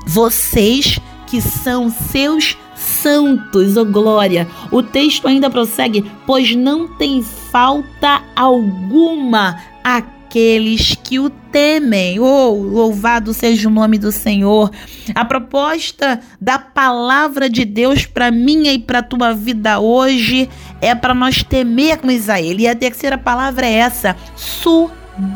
vocês 0.08 1.00
que 1.28 1.40
são 1.40 1.88
seus 1.90 2.58
santos, 2.82 3.78
ô 3.78 3.82
oh 3.82 3.86
glória. 3.86 4.48
O 4.72 4.82
texto 4.82 5.28
ainda 5.28 5.50
prossegue, 5.50 6.10
pois 6.26 6.56
não 6.56 6.88
tem 6.88 7.24
falta 7.24 8.24
alguma 8.36 9.62
aqueles 9.84 10.96
que 10.96 11.20
o 11.20 11.30
temem. 11.30 12.20
Oh, 12.20 12.52
louvado 12.52 13.34
seja 13.34 13.68
o 13.68 13.72
nome 13.72 13.98
do 13.98 14.12
Senhor. 14.12 14.72
A 15.14 15.26
proposta 15.26 16.22
da 16.40 16.58
palavra 16.58 17.50
de 17.50 17.66
Deus 17.66 18.06
para 18.06 18.32
minha 18.32 18.72
e 18.74 18.80
para 18.80 19.04
tua 19.04 19.34
vida 19.34 19.80
hoje 19.80 20.50
é 20.82 20.96
para 20.96 21.14
nós 21.14 21.44
temermos 21.44 22.30
a 22.30 22.42
Ele. 22.42 22.64
E 22.64 22.68
a 22.68 22.76
terceira 22.76 23.18
palavra 23.18 23.66
é 23.66 23.74
essa: 23.74 24.16
submissão. 24.36 25.36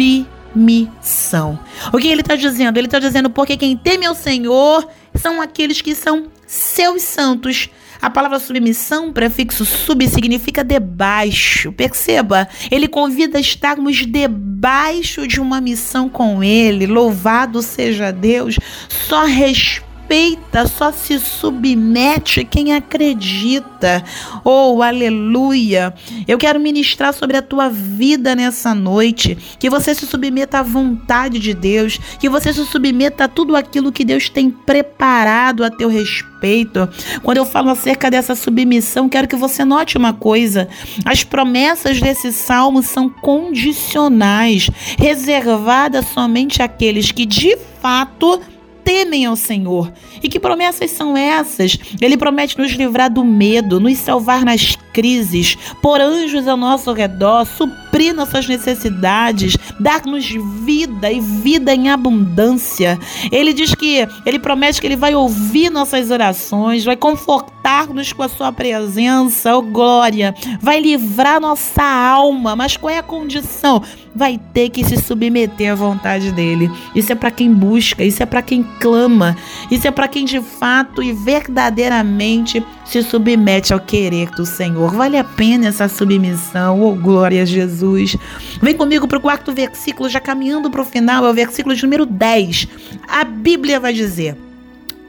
O 1.92 1.98
que 1.98 2.08
ele 2.08 2.22
está 2.22 2.36
dizendo? 2.36 2.78
Ele 2.78 2.88
está 2.88 3.00
dizendo 3.00 3.30
porque 3.30 3.58
quem 3.58 3.76
teme 3.76 4.06
ao 4.06 4.16
Senhor 4.16 4.88
são 5.16 5.42
aqueles 5.42 5.82
que 5.82 5.96
são 5.96 6.28
seus 6.46 7.02
santos. 7.02 7.70
A 8.02 8.10
palavra 8.10 8.38
submissão, 8.40 9.12
prefixo 9.12 9.66
sub, 9.66 10.08
significa 10.08 10.64
debaixo. 10.64 11.72
Perceba, 11.72 12.48
ele 12.70 12.88
convida 12.88 13.38
a 13.38 13.42
estarmos 13.42 14.06
debaixo 14.06 15.28
de 15.28 15.40
uma 15.40 15.60
missão 15.60 16.08
com 16.08 16.44
ele. 16.44 16.86
Louvado 16.86 17.62
seja 17.62 18.12
Deus. 18.12 18.60
Só 18.90 19.26
respeito 19.26 19.85
respeita, 20.06 20.68
só 20.68 20.92
se 20.92 21.20
submete 21.20 22.46
quem 22.46 22.74
acredita. 22.74 24.04
Oh, 24.44 24.82
aleluia! 24.82 25.94
Eu 26.28 26.38
quero 26.38 26.60
ministrar 26.60 27.14
sobre 27.14 27.38
a 27.38 27.42
tua 27.42 27.70
vida 27.70 28.36
nessa 28.36 28.74
noite, 28.74 29.36
que 29.60 29.70
você 29.70 29.96
se 29.96 30.06
submeta 30.06 30.60
à 30.60 30.64
vontade 30.64 31.40
de 31.40 31.54
Deus, 31.54 32.00
que 32.20 32.30
você 32.30 32.54
se 32.54 32.66
submeta 32.66 33.26
a 33.26 33.28
tudo 33.28 33.56
aquilo 33.56 33.92
que 33.92 34.06
Deus 34.06 34.30
tem 34.30 34.50
preparado 34.50 35.64
a 35.64 35.72
teu 35.72 35.90
respeito. 35.90 36.88
Quando 37.24 37.38
eu 37.38 37.46
falo 37.46 37.72
acerca 37.72 38.12
dessa 38.12 38.36
submissão, 38.36 39.10
quero 39.10 39.28
que 39.28 39.36
você 39.36 39.66
note 39.66 39.98
uma 39.98 40.14
coisa: 40.14 40.68
as 41.04 41.24
promessas 41.24 42.00
desse 42.00 42.32
salmo 42.32 42.84
são 42.84 43.10
condicionais, 43.10 44.70
reservadas 44.98 46.06
somente 46.14 46.62
àqueles 46.62 47.12
que 47.12 47.26
de 47.26 47.58
fato 47.82 48.40
temem 48.86 49.26
ao 49.26 49.36
Senhor. 49.36 49.92
E 50.24 50.30
que 50.30 50.40
promessas 50.40 50.92
são 50.92 51.18
essas? 51.18 51.78
Ele 52.00 52.16
promete 52.16 52.58
nos 52.58 52.72
livrar 52.72 53.12
do 53.12 53.26
medo, 53.26 53.80
nos 53.80 53.98
salvar 53.98 54.46
nas 54.46 54.78
crises, 54.96 55.58
pôr 55.82 56.00
anjos 56.00 56.48
ao 56.48 56.56
nosso 56.56 56.94
redor, 56.94 57.46
suprir 57.46 58.16
nossas 58.16 58.48
necessidades, 58.48 59.58
dar-nos 59.78 60.26
vida 60.64 61.12
e 61.12 61.20
vida 61.20 61.76
em 61.76 61.90
abundância. 61.90 62.98
Ele 63.30 63.52
diz 63.52 63.76
que 63.76 64.08
ele 64.26 64.40
promete 64.40 64.80
que 64.80 64.88
ele 64.88 64.96
vai 64.96 65.14
ouvir 65.14 65.70
nossas 65.70 66.12
orações, 66.12 66.86
vai 66.86 66.96
confortar-nos 66.96 68.14
com 68.14 68.24
a 68.24 68.30
sua 68.30 68.54
presença, 68.54 69.54
oh 69.58 69.62
glória, 69.62 70.34
vai 70.62 70.80
livrar 70.80 71.42
nossa 71.42 71.84
alma. 71.84 72.56
Mas 72.56 72.78
qual 72.78 72.90
é 72.90 73.00
a 73.00 73.04
condição? 73.04 73.84
Vai 74.16 74.40
ter 74.54 74.70
que 74.70 74.82
se 74.86 74.96
submeter 74.96 75.74
à 75.74 75.76
vontade 75.76 76.32
dele. 76.32 76.72
Isso 76.96 77.12
é 77.12 77.16
para 77.16 77.32
quem 77.32 77.54
busca, 77.54 78.02
isso 78.02 78.24
é 78.24 78.26
para 78.26 78.42
quem 78.42 78.64
clama, 78.80 79.36
isso 79.70 79.86
é 79.86 79.92
para 79.92 80.08
quem 80.08 80.24
de 80.24 80.40
fato 80.40 81.04
e 81.04 81.12
verdadeiramente 81.12 82.64
se 82.86 83.02
submete 83.04 83.74
ao 83.74 83.80
querer 83.80 84.30
do 84.32 84.46
Senhor. 84.46 84.94
Vale 84.94 85.18
a 85.18 85.24
pena 85.24 85.68
essa 85.68 85.88
submissão, 85.88 86.82
oh 86.82 86.96
glória 86.96 87.42
a 87.42 87.46
Jesus. 87.46 88.16
Vem 88.62 88.76
comigo 88.76 89.08
para 89.08 89.18
o 89.18 89.22
quarto 89.22 89.52
versículo, 89.52 90.08
já 90.08 90.20
caminhando 90.20 90.70
para 90.70 90.82
o 90.82 90.86
final, 90.86 91.26
é 91.26 91.30
o 91.30 91.34
versículo 91.34 91.76
de 91.76 91.84
número 91.84 92.06
10. 92.06 92.68
A 93.08 93.24
Bíblia 93.24 93.80
vai 93.80 93.94
dizer: 93.94 94.38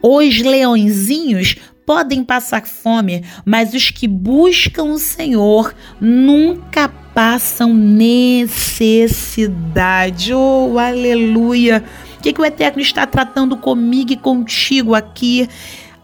Os 0.03 0.41
leõezinhos 0.41 1.57
podem 1.87 2.23
passar 2.25 2.67
fome, 2.67 3.25
mas 3.45 3.73
os 3.73 3.91
que 3.91 4.09
buscam 4.09 4.83
o 4.85 4.99
Senhor 4.99 5.73
nunca 6.01 6.89
passam 6.89 7.73
necessidade. 7.73 10.35
Oh, 10.35 10.77
aleluia! 10.79 11.85
O 12.19 12.23
que, 12.23 12.33
que 12.33 12.41
o 12.41 12.45
Eterno 12.45 12.83
está 12.83 13.07
tratando 13.07 13.57
comigo 13.57 14.13
e 14.13 14.17
contigo 14.17 14.97
aqui? 14.97 15.49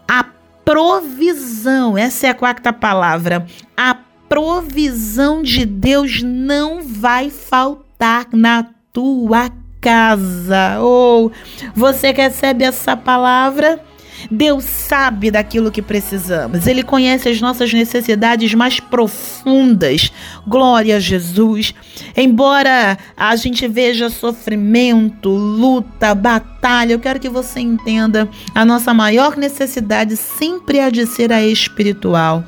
A 0.07 0.23
provisão, 0.63 1.97
essa 1.97 2.27
é 2.27 2.29
a 2.29 2.35
quarta 2.35 2.71
palavra. 2.71 3.45
A 3.75 3.95
provisão 4.27 5.43
de 5.43 5.65
Deus 5.65 6.21
não 6.23 6.81
vai 6.81 7.29
faltar 7.29 8.27
na 8.31 8.65
tua 8.91 9.49
casa. 9.79 10.79
Ou 10.79 11.27
oh, 11.27 11.31
você 11.75 12.11
recebe 12.11 12.63
essa 12.63 12.95
palavra? 12.95 13.83
Deus 14.29 14.63
sabe 14.63 15.31
daquilo 15.31 15.71
que 15.71 15.81
precisamos. 15.81 16.67
Ele 16.67 16.83
conhece 16.83 17.29
as 17.29 17.41
nossas 17.41 17.73
necessidades 17.73 18.53
mais 18.53 18.79
profundas. 18.79 20.11
Glória 20.47 20.97
a 20.97 20.99
Jesus. 20.99 21.73
Embora 22.15 22.97
a 23.15 23.35
gente 23.35 23.67
veja 23.67 24.09
sofrimento, 24.09 25.29
luta, 25.29 26.13
batalha, 26.13 26.93
eu 26.93 26.99
quero 26.99 27.19
que 27.19 27.29
você 27.29 27.59
entenda, 27.59 28.29
a 28.53 28.65
nossa 28.65 28.93
maior 28.93 29.37
necessidade 29.37 30.15
sempre 30.15 30.79
há 30.79 30.89
de 30.89 31.05
ser 31.05 31.31
a 31.31 31.43
espiritual. 31.43 32.43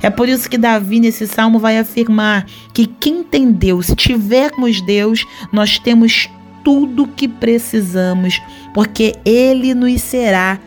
É 0.00 0.10
por 0.10 0.28
isso 0.28 0.48
que 0.48 0.56
Davi, 0.56 1.00
nesse 1.00 1.26
salmo, 1.26 1.58
vai 1.58 1.78
afirmar 1.78 2.46
que 2.72 2.86
quem 2.86 3.24
tem 3.24 3.50
Deus, 3.50 3.86
se 3.86 3.96
tivermos 3.96 4.80
Deus, 4.80 5.24
nós 5.52 5.78
temos 5.78 6.28
tudo 6.64 7.04
o 7.04 7.08
que 7.08 7.26
precisamos, 7.26 8.40
porque 8.74 9.14
Ele 9.24 9.74
nos 9.74 10.00
será 10.02 10.60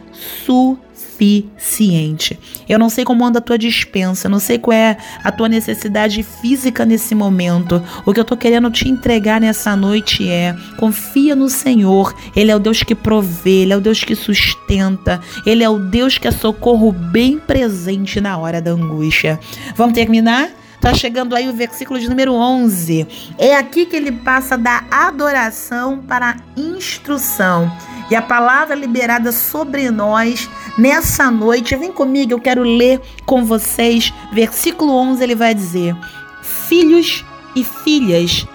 suficiente. 0.45 2.39
Eu 2.67 2.79
não 2.79 2.89
sei 2.89 3.03
como 3.03 3.25
anda 3.25 3.39
a 3.39 3.41
tua 3.41 3.57
dispensa, 3.57 4.29
não 4.29 4.39
sei 4.39 4.57
qual 4.57 4.75
é 4.75 4.97
a 5.23 5.31
tua 5.31 5.49
necessidade 5.49 6.23
física 6.23 6.85
nesse 6.85 7.13
momento. 7.13 7.83
O 8.05 8.13
que 8.13 8.19
eu 8.19 8.25
tô 8.25 8.37
querendo 8.37 8.69
te 8.71 8.87
entregar 8.87 9.41
nessa 9.41 9.75
noite 9.75 10.29
é: 10.29 10.55
confia 10.77 11.35
no 11.35 11.49
Senhor. 11.49 12.15
Ele 12.35 12.51
é 12.51 12.55
o 12.55 12.59
Deus 12.59 12.83
que 12.83 12.95
provê, 12.95 13.61
ele 13.61 13.73
é 13.73 13.77
o 13.77 13.81
Deus 13.81 14.03
que 14.03 14.15
sustenta, 14.15 15.19
ele 15.45 15.63
é 15.63 15.69
o 15.69 15.79
Deus 15.79 16.17
que 16.17 16.27
é 16.27 16.31
socorro 16.31 16.91
bem 16.91 17.39
presente 17.39 18.21
na 18.21 18.37
hora 18.37 18.61
da 18.61 18.71
angústia. 18.71 19.39
Vamos 19.75 19.93
terminar? 19.93 20.49
Tá 20.81 20.95
chegando 20.95 21.35
aí 21.35 21.47
o 21.47 21.53
versículo 21.53 21.99
de 21.99 22.09
número 22.09 22.33
11. 22.33 23.07
É 23.37 23.55
aqui 23.55 23.85
que 23.85 23.95
ele 23.95 24.11
passa 24.11 24.57
da 24.57 24.83
adoração 24.89 25.99
para 25.99 26.31
a 26.31 26.35
instrução. 26.59 27.71
E 28.11 28.15
a 28.15 28.21
palavra 28.21 28.75
liberada 28.75 29.31
sobre 29.31 29.89
nós 29.89 30.49
nessa 30.77 31.31
noite, 31.31 31.75
vem 31.77 31.91
comigo, 31.91 32.33
eu 32.33 32.39
quero 32.39 32.61
ler 32.61 32.99
com 33.25 33.45
vocês. 33.45 34.13
Versículo 34.33 34.93
11 34.93 35.23
ele 35.23 35.33
vai 35.33 35.55
dizer: 35.55 35.95
Filhos 36.43 37.25
e 37.55 37.63
filhas, 37.63 38.45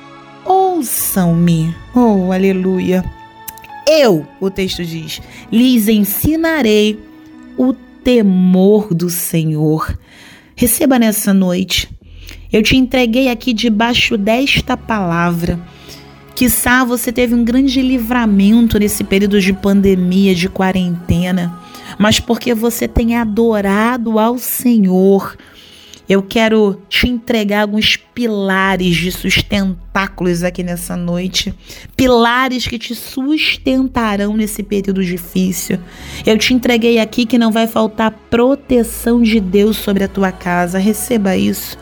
ouçam-me. 0.44 1.74
Oh, 1.94 2.30
aleluia. 2.30 3.02
Eu, 3.88 4.26
o 4.40 4.50
texto 4.50 4.84
diz, 4.84 5.22
lhes 5.50 5.88
ensinarei 5.88 7.02
o 7.56 7.72
temor 7.72 8.92
do 8.92 9.08
Senhor. 9.08 9.98
Receba 10.54 10.98
nessa 10.98 11.32
noite 11.32 11.88
eu 12.52 12.62
te 12.62 12.76
entreguei 12.76 13.28
aqui 13.28 13.52
debaixo 13.52 14.16
desta 14.16 14.76
palavra. 14.76 15.58
Quizá 16.36 16.84
você 16.84 17.10
teve 17.10 17.34
um 17.34 17.42
grande 17.42 17.80
livramento 17.80 18.78
nesse 18.78 19.02
período 19.02 19.40
de 19.40 19.54
pandemia, 19.54 20.34
de 20.34 20.50
quarentena, 20.50 21.58
mas 21.98 22.20
porque 22.20 22.52
você 22.52 22.86
tem 22.86 23.16
adorado 23.16 24.18
ao 24.18 24.36
Senhor. 24.36 25.34
Eu 26.06 26.22
quero 26.22 26.80
te 26.90 27.08
entregar 27.08 27.62
alguns 27.62 27.96
pilares 27.96 28.94
de 28.94 29.10
sustentáculos 29.10 30.44
aqui 30.44 30.62
nessa 30.62 30.94
noite. 30.94 31.54
Pilares 31.96 32.68
que 32.68 32.78
te 32.78 32.94
sustentarão 32.94 34.36
nesse 34.36 34.62
período 34.62 35.02
difícil. 35.02 35.78
Eu 36.26 36.36
te 36.36 36.52
entreguei 36.52 37.00
aqui 37.00 37.24
que 37.24 37.38
não 37.38 37.50
vai 37.50 37.66
faltar 37.66 38.12
proteção 38.30 39.22
de 39.22 39.40
Deus 39.40 39.78
sobre 39.78 40.04
a 40.04 40.08
tua 40.08 40.30
casa. 40.30 40.78
Receba 40.78 41.34
isso. 41.34 41.78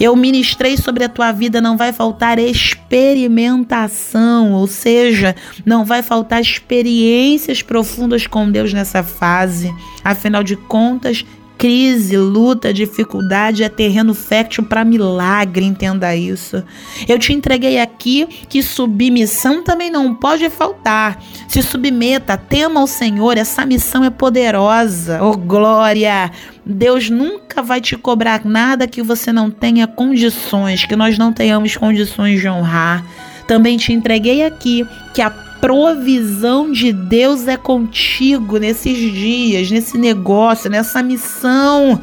Eu 0.00 0.16
ministrei 0.16 0.76
sobre 0.78 1.04
a 1.04 1.08
tua 1.10 1.30
vida, 1.30 1.60
não 1.60 1.76
vai 1.76 1.92
faltar 1.92 2.38
experimentação, 2.38 4.54
ou 4.54 4.66
seja, 4.66 5.36
não 5.64 5.84
vai 5.84 6.02
faltar 6.02 6.40
experiências 6.40 7.60
profundas 7.60 8.26
com 8.26 8.50
Deus 8.50 8.72
nessa 8.72 9.02
fase. 9.02 9.70
Afinal 10.02 10.42
de 10.42 10.56
contas, 10.56 11.26
Crise, 11.60 12.16
luta, 12.16 12.72
dificuldade 12.72 13.62
é 13.62 13.68
terreno 13.68 14.14
fértil 14.14 14.64
para 14.64 14.82
milagre, 14.82 15.62
entenda 15.62 16.16
isso. 16.16 16.64
Eu 17.06 17.18
te 17.18 17.34
entreguei 17.34 17.78
aqui 17.78 18.26
que 18.48 18.62
submissão 18.62 19.62
também 19.62 19.90
não 19.90 20.14
pode 20.14 20.48
faltar. 20.48 21.22
Se 21.46 21.62
submeta, 21.62 22.38
tema 22.38 22.80
ao 22.80 22.86
Senhor, 22.86 23.36
essa 23.36 23.66
missão 23.66 24.02
é 24.02 24.08
poderosa. 24.08 25.22
Oh 25.22 25.36
glória! 25.36 26.32
Deus 26.64 27.10
nunca 27.10 27.60
vai 27.60 27.78
te 27.78 27.94
cobrar 27.94 28.42
nada 28.42 28.88
que 28.88 29.02
você 29.02 29.30
não 29.30 29.50
tenha 29.50 29.86
condições, 29.86 30.86
que 30.86 30.96
nós 30.96 31.18
não 31.18 31.30
tenhamos 31.30 31.76
condições 31.76 32.40
de 32.40 32.48
honrar. 32.48 33.04
Também 33.46 33.76
te 33.76 33.92
entreguei 33.92 34.46
aqui 34.46 34.86
que 35.12 35.20
a 35.20 35.28
provisão 35.60 36.72
de 36.72 36.92
Deus 36.92 37.46
é 37.46 37.56
contigo 37.56 38.58
nesses 38.58 38.98
dias, 39.12 39.70
nesse 39.70 39.98
negócio, 39.98 40.70
nessa 40.70 41.02
missão. 41.02 42.00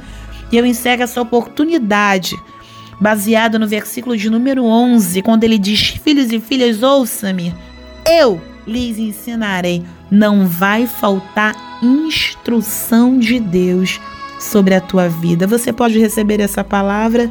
E 0.51 0.57
eu 0.57 0.65
encerro 0.65 1.03
essa 1.03 1.21
oportunidade 1.21 2.35
baseado 2.99 3.59
no 3.59 3.67
versículo 3.67 4.15
de 4.15 4.29
número 4.29 4.63
11, 4.63 5.21
quando 5.21 5.43
ele 5.43 5.57
diz: 5.57 5.99
Filhos 6.03 6.31
e 6.31 6.39
filhas, 6.39 6.83
ouça-me, 6.83 7.53
eu 8.05 8.41
lhes 8.65 8.97
ensinarei. 8.97 9.83
Não 10.09 10.47
vai 10.47 10.87
faltar 10.87 11.55
instrução 11.81 13.19
de 13.19 13.39
Deus 13.39 13.99
sobre 14.39 14.75
a 14.75 14.81
tua 14.81 15.09
vida. 15.09 15.47
Você 15.47 15.73
pode 15.73 15.99
receber 15.99 16.39
essa 16.39 16.63
palavra 16.63 17.29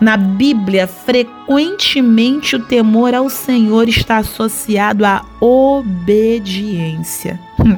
na 0.00 0.16
Bíblia, 0.16 0.86
frequentemente 0.86 2.56
o 2.56 2.60
temor 2.60 3.14
ao 3.14 3.28
Senhor 3.28 3.88
está 3.88 4.18
associado 4.18 5.04
à 5.04 5.24
obediência. 5.40 7.38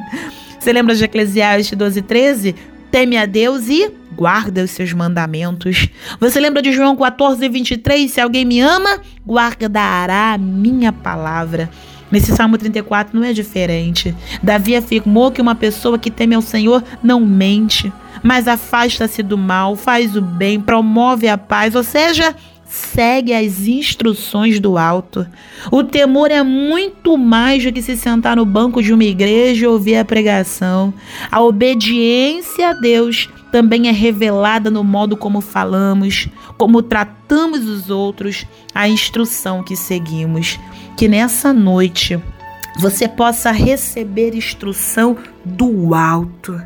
Você 0.59 0.71
lembra 0.71 0.93
de 0.93 1.03
Eclesiastes 1.03 1.75
12, 1.75 2.01
13? 2.03 2.55
Teme 2.91 3.17
a 3.17 3.25
Deus 3.25 3.67
e 3.69 3.91
guarda 4.15 4.63
os 4.63 4.71
seus 4.71 4.93
mandamentos. 4.93 5.87
Você 6.19 6.39
lembra 6.39 6.61
de 6.61 6.71
João 6.71 6.95
14, 6.95 7.49
23? 7.49 8.11
Se 8.11 8.21
alguém 8.21 8.45
me 8.45 8.59
ama, 8.59 8.99
guardará 9.25 10.33
a 10.33 10.37
minha 10.37 10.93
palavra. 10.93 11.69
Nesse 12.11 12.35
Salmo 12.35 12.57
34 12.57 13.17
não 13.17 13.25
é 13.25 13.33
diferente. 13.33 14.13
Davi 14.43 14.75
afirmou 14.75 15.31
que 15.31 15.41
uma 15.41 15.55
pessoa 15.55 15.97
que 15.97 16.11
teme 16.11 16.35
ao 16.35 16.41
Senhor 16.41 16.83
não 17.01 17.21
mente 17.21 17.91
mas 18.23 18.47
afasta-se 18.47 19.23
do 19.23 19.37
mal, 19.37 19.75
faz 19.75 20.15
o 20.15 20.21
bem, 20.21 20.59
promove 20.59 21.27
a 21.27 21.37
paz, 21.37 21.75
ou 21.75 21.83
seja, 21.83 22.35
segue 22.71 23.33
as 23.33 23.67
instruções 23.67 24.59
do 24.59 24.77
alto. 24.77 25.27
O 25.69 25.83
temor 25.83 26.31
é 26.31 26.41
muito 26.41 27.17
mais 27.17 27.63
do 27.63 27.71
que 27.71 27.81
se 27.81 27.97
sentar 27.97 28.37
no 28.37 28.45
banco 28.45 28.81
de 28.81 28.93
uma 28.93 29.03
igreja 29.03 29.65
e 29.65 29.67
ouvir 29.67 29.97
a 29.97 30.05
pregação. 30.05 30.93
A 31.29 31.41
obediência 31.41 32.69
a 32.69 32.73
Deus 32.73 33.29
também 33.51 33.89
é 33.89 33.91
revelada 33.91 34.71
no 34.71 34.83
modo 34.83 35.17
como 35.17 35.41
falamos, 35.41 36.29
como 36.57 36.81
tratamos 36.81 37.67
os 37.67 37.89
outros, 37.89 38.45
a 38.73 38.87
instrução 38.87 39.61
que 39.61 39.75
seguimos. 39.75 40.57
Que 40.95 41.09
nessa 41.09 41.51
noite 41.51 42.17
você 42.79 43.07
possa 43.07 43.51
receber 43.51 44.33
instrução 44.33 45.17
do 45.43 45.93
alto 45.93 46.61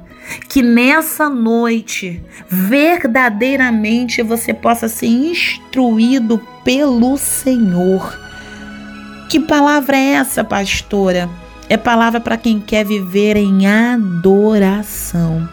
que 0.48 0.62
nessa 0.62 1.30
noite 1.30 2.22
verdadeiramente 2.48 4.22
você 4.22 4.54
possa 4.54 4.88
ser 4.88 5.08
instruído 5.08 6.42
pelo 6.64 7.18
Senhor. 7.18 8.20
Que 9.30 9.40
palavra 9.40 9.98
é 9.98 10.14
essa, 10.14 10.44
pastora? 10.44 11.30
É 11.68 11.78
palavra 11.78 12.20
para 12.20 12.38
quem 12.38 12.60
quer 12.60 12.86
viver 12.86 13.36
em 13.38 13.66
adoração. 13.68 15.48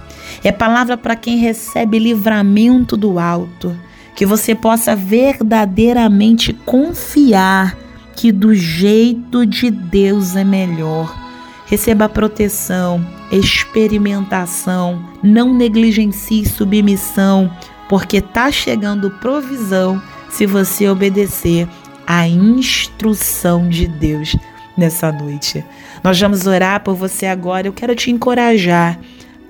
É 0.45 0.52
palavra 0.52 0.97
para 0.97 1.17
quem 1.17 1.38
recebe 1.38 1.99
livramento 1.99 2.97
do 2.97 3.19
alto. 3.19 3.76
Que 4.14 4.26
você 4.26 4.55
possa 4.55 4.95
verdadeiramente 4.95 6.52
confiar 6.52 7.76
que 8.14 8.31
do 8.31 8.55
jeito 8.55 9.47
de 9.47 9.71
Deus 9.71 10.37
é 10.37 10.45
melhor. 10.45 11.22
Receba 11.73 12.07
proteção, 12.07 13.02
experimentação, 13.31 15.02
não 15.23 15.55
negligencie 15.55 16.45
submissão, 16.45 17.50
porque 17.88 18.21
tá 18.21 18.52
chegando 18.52 19.11
provisão 19.12 19.99
se 20.29 20.45
você 20.45 20.87
obedecer 20.87 21.67
à 22.07 22.29
instrução 22.29 23.71
de 23.71 23.88
Deus 23.88 24.37
nessa 24.76 25.11
noite. 25.11 25.64
Nós 26.05 26.21
vamos 26.21 26.47
orar 26.47 26.81
por 26.81 26.95
você 26.95 27.25
agora. 27.25 27.69
Eu 27.69 27.73
quero 27.73 27.95
te 27.95 28.11
encorajar, 28.11 29.00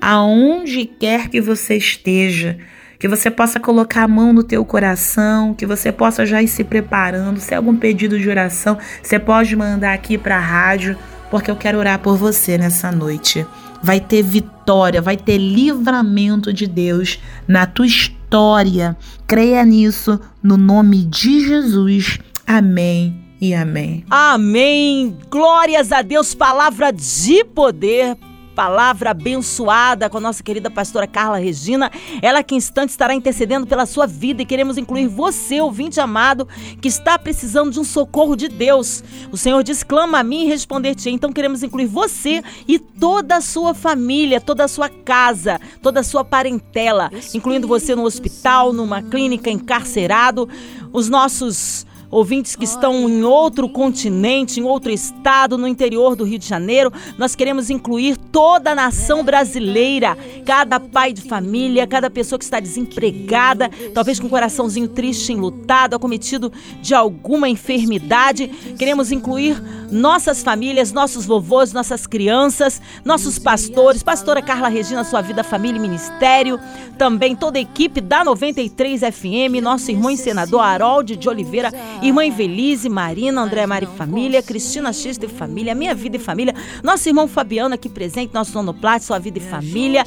aonde 0.01 0.85
quer 0.85 1.29
que 1.29 1.41
você 1.41 1.77
esteja, 1.77 2.57
que 3.01 3.09
você 3.09 3.33
possa 3.33 3.59
colocar 3.59 4.05
a 4.05 4.09
mão 4.09 4.33
no 4.33 4.45
teu 4.45 4.65
coração, 4.65 5.55
que 5.55 5.67
você 5.67 5.91
possa 5.91 6.25
já 6.25 6.41
ir 6.41 6.47
se 6.47 6.63
preparando. 6.63 7.41
Se 7.41 7.53
é 7.53 7.57
algum 7.57 7.75
pedido 7.75 8.17
de 8.17 8.29
oração, 8.29 8.79
você 9.03 9.19
pode 9.19 9.57
mandar 9.57 9.93
aqui 9.93 10.17
para 10.17 10.37
a 10.37 10.41
rádio, 10.41 10.97
porque 11.33 11.51
eu 11.51 11.57
quero 11.57 11.79
orar 11.79 11.99
por 11.99 12.15
você 12.15 12.59
nessa 12.59 12.93
noite 12.93 13.47
vai 13.83 13.99
ter 13.99 14.23
vitória, 14.23 15.01
vai 15.01 15.17
ter 15.17 15.39
livramento 15.39 16.53
de 16.53 16.67
Deus 16.67 17.19
na 17.49 17.65
tua 17.65 17.87
história. 17.87 18.95
Creia 19.27 19.65
nisso 19.65 20.21
no 20.43 20.59
nome 20.59 21.07
de 21.07 21.41
Jesus. 21.41 22.19
Amém 22.47 23.17
e 23.41 23.55
amém. 23.55 24.05
Amém. 24.11 25.17
Glórias 25.31 25.91
a 25.91 26.03
Deus, 26.03 26.35
palavra 26.35 26.93
de 26.93 27.43
poder 27.47 28.15
palavra 28.55 29.11
abençoada 29.11 30.09
com 30.09 30.19
a 30.19 30.21
nossa 30.21 30.43
querida 30.43 30.71
pastora 30.71 31.07
Carla 31.07 31.39
Regina. 31.39 31.91
Ela 32.21 32.43
que 32.43 32.55
instante 32.55 32.91
estará 32.91 33.15
intercedendo 33.15 33.67
pela 33.67 33.87
sua 33.87 34.07
vida 34.07 34.43
e 34.43 34.47
queremos 34.47 34.79
incluir 34.79 35.09
você, 35.09 35.61
ouvinte 35.61 36.01
amado, 36.01 36.47
que 36.81 36.89
está 36.89 37.19
precisando 37.19 37.71
de 37.71 37.81
um 37.81 37.85
socorro 37.85 38.37
de 38.37 38.49
Deus. 38.49 39.03
O 39.31 39.37
Senhor 39.37 39.63
diz: 39.63 39.83
clama 39.83 40.19
a 40.19 40.25
mim 40.25 40.45
e 40.45 40.49
responder-te. 40.49 41.11
Então 41.11 41.33
queremos 41.33 41.63
incluir 41.63 41.87
você 41.87 42.43
e 42.69 42.79
toda 42.79 43.37
a 43.37 43.41
sua 43.41 43.75
família, 43.75 44.41
toda 44.41 44.65
a 44.65 44.69
sua 44.69 44.89
casa, 44.89 45.61
toda 45.83 46.01
a 46.01 46.05
sua 46.05 46.25
parentela, 46.25 47.11
incluindo 47.35 47.67
você 47.67 47.95
no 47.95 48.05
hospital, 48.05 48.73
numa 48.73 49.03
clínica, 49.03 49.51
encarcerado, 49.51 50.49
os 50.93 51.09
nossos 51.09 51.87
ouvintes 52.13 52.55
que 52.55 52.65
estão 52.67 53.09
em 53.09 53.25
outro 53.25 53.67
continente, 53.71 54.61
em 54.61 54.63
outro 54.63 54.93
estado, 54.93 55.57
no 55.57 55.67
interior 55.67 56.15
do 56.15 56.25
Rio 56.25 56.39
de 56.39 56.47
Janeiro. 56.47 56.93
Nós 57.17 57.35
queremos 57.35 57.71
incluir 57.71 58.19
toda 58.31 58.73
a 58.73 58.75
nação 58.75 59.25
brasileira, 59.25 60.17
cada 60.45 60.79
pai 60.79 61.15
de 61.15 61.23
família, 61.23 61.87
cada 61.87 62.11
pessoa 62.11 62.39
que 62.39 62.45
está 62.45 62.61
desempregada, 62.61 63.71
talvez 63.95 64.21
com 64.21 64.27
o 64.27 64.31
coraçãozinho 64.31 64.89
triste, 64.89 65.33
enlutado, 65.33 65.97
acometido 65.97 66.53
de 66.83 66.95
alguma 66.95 67.49
enfermidade. 67.49 68.47
Queremos 68.79 69.11
incluir 69.11 69.61
nossas 69.91 70.43
famílias, 70.43 70.93
nossos 70.93 71.25
vovôs, 71.25 71.73
nossas 71.73 72.07
crianças, 72.07 72.81
nossos 73.05 73.39
pastores, 73.39 74.03
pastora 74.03 74.43
Carla 74.43 74.69
Regina, 74.69 75.05
sua 75.05 75.23
vida, 75.23 75.43
família 75.43 75.79
e 75.79 75.83
ministério, 75.83 76.61
também 76.99 77.35
toda 77.35 77.59
a 77.59 77.63
equipe 77.63 78.01
da 78.01 78.25
93 78.25 79.01
FM, 79.01 79.63
nosso 79.63 79.91
irmão 79.91 80.11
e 80.11 80.17
senador 80.17 80.61
Harold 80.61 81.17
de 81.17 81.29
Oliveira 81.29 81.71
Irmã 82.03 82.25
Invelise, 82.25 82.89
Marina, 82.89 83.41
André 83.41 83.65
Mari 83.65 83.87
Família, 83.87 84.43
Cristina 84.43 84.93
X 84.93 85.17
de 85.17 85.29
Família, 85.29 85.73
Minha 85.73 85.95
Vida 85.95 86.17
e 86.17 86.19
Família, 86.19 86.53
nosso 86.83 87.09
irmão 87.09 87.29
Fabiano 87.29 87.77
aqui 87.77 87.89
presente, 87.89 88.35
nosso 88.35 88.53
nono 88.55 88.75
Plat, 88.75 89.01
Sua 89.01 89.21
Vida 89.21 89.39
e 89.39 89.41
Família, 89.41 90.03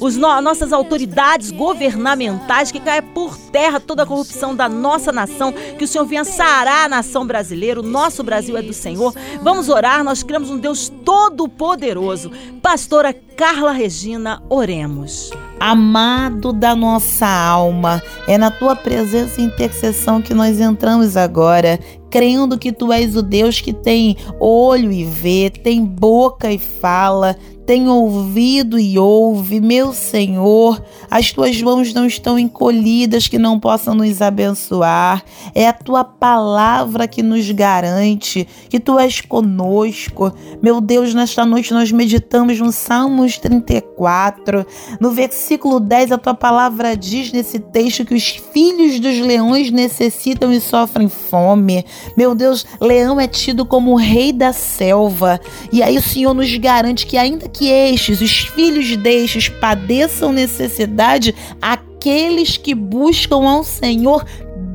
os 0.00 0.16
no, 0.16 0.40
nossas 0.40 0.72
autoridades 0.72 1.52
governamentais, 1.52 2.72
que 2.72 2.80
caia 2.80 3.00
por 3.00 3.38
terra 3.52 3.78
toda 3.78 4.02
a 4.02 4.06
corrupção 4.06 4.56
da 4.56 4.68
nossa 4.68 5.12
nação, 5.12 5.52
que 5.52 5.84
o 5.84 5.88
Senhor 5.88 6.04
venha 6.04 6.24
sarar 6.24 6.86
a 6.86 6.88
nação 6.88 7.24
brasileira, 7.24 7.78
o 7.78 7.82
nosso 7.84 8.24
Brasil 8.24 8.56
é 8.56 8.62
do 8.62 8.72
Senhor. 8.72 9.14
Vamos 9.40 9.68
orar, 9.68 10.02
nós 10.02 10.24
cremos 10.24 10.50
um 10.50 10.58
Deus 10.58 10.92
todo-poderoso. 11.04 12.32
Pastora 12.60 13.14
Carla 13.14 13.70
Regina, 13.70 14.42
oremos. 14.48 15.30
Amado 15.58 16.52
da 16.52 16.76
nossa 16.76 17.26
alma, 17.26 18.02
é 18.28 18.36
na 18.36 18.50
tua 18.50 18.76
presença 18.76 19.40
e 19.40 19.44
intercessão 19.44 20.20
que 20.20 20.34
nós 20.34 20.60
entramos 20.60 21.16
agora, 21.16 21.80
crendo 22.10 22.58
que 22.58 22.72
tu 22.72 22.92
és 22.92 23.16
o 23.16 23.22
Deus 23.22 23.60
que 23.60 23.72
tem 23.72 24.16
olho 24.38 24.92
e 24.92 25.04
vê, 25.04 25.50
tem 25.50 25.84
boca 25.84 26.52
e 26.52 26.58
fala, 26.58 27.36
tem 27.66 27.88
ouvido 27.88 28.78
e 28.78 28.96
ouve, 28.96 29.60
meu 29.60 29.92
Senhor, 29.92 30.80
as 31.10 31.32
tuas 31.32 31.60
mãos 31.60 31.92
não 31.92 32.06
estão 32.06 32.38
encolhidas 32.38 33.26
que 33.26 33.38
não 33.38 33.58
possam 33.58 33.92
nos 33.92 34.22
abençoar. 34.22 35.24
É 35.52 35.66
a 35.66 35.72
tua 35.72 36.04
palavra 36.04 37.08
que 37.08 37.24
nos 37.24 37.50
garante 37.50 38.46
que 38.70 38.78
tu 38.78 38.96
és 39.00 39.20
conosco. 39.20 40.32
Meu 40.62 40.80
Deus, 40.80 41.12
nesta 41.12 41.44
noite 41.44 41.74
nós 41.74 41.90
meditamos 41.90 42.60
no 42.60 42.70
Salmos 42.70 43.36
34, 43.38 44.64
no 45.00 45.10
versículo 45.10 45.80
10, 45.80 46.12
a 46.12 46.18
tua 46.18 46.34
palavra 46.34 46.96
diz 46.96 47.32
nesse 47.32 47.58
texto 47.58 48.04
que 48.04 48.14
os 48.14 48.28
filhos 48.52 49.00
dos 49.00 49.18
leões 49.18 49.72
necessitam 49.72 50.52
e 50.52 50.60
sofrem 50.60 51.08
fome. 51.08 51.84
Meu 52.16 52.32
Deus, 52.32 52.64
leão 52.80 53.20
é 53.20 53.26
tido 53.26 53.66
como 53.66 53.90
o 53.92 53.96
rei 53.96 54.32
da 54.32 54.52
selva. 54.52 55.40
E 55.72 55.82
aí 55.82 55.98
o 55.98 56.02
Senhor 56.02 56.32
nos 56.32 56.54
garante 56.56 57.06
que 57.06 57.16
ainda 57.16 57.55
que 57.56 57.68
estes, 57.70 58.20
os 58.20 58.38
filhos 58.38 58.96
destes, 58.96 59.48
padeçam 59.48 60.30
necessidade, 60.32 61.34
aqueles 61.60 62.56
que 62.56 62.74
buscam 62.74 63.48
ao 63.48 63.64
Senhor 63.64 64.24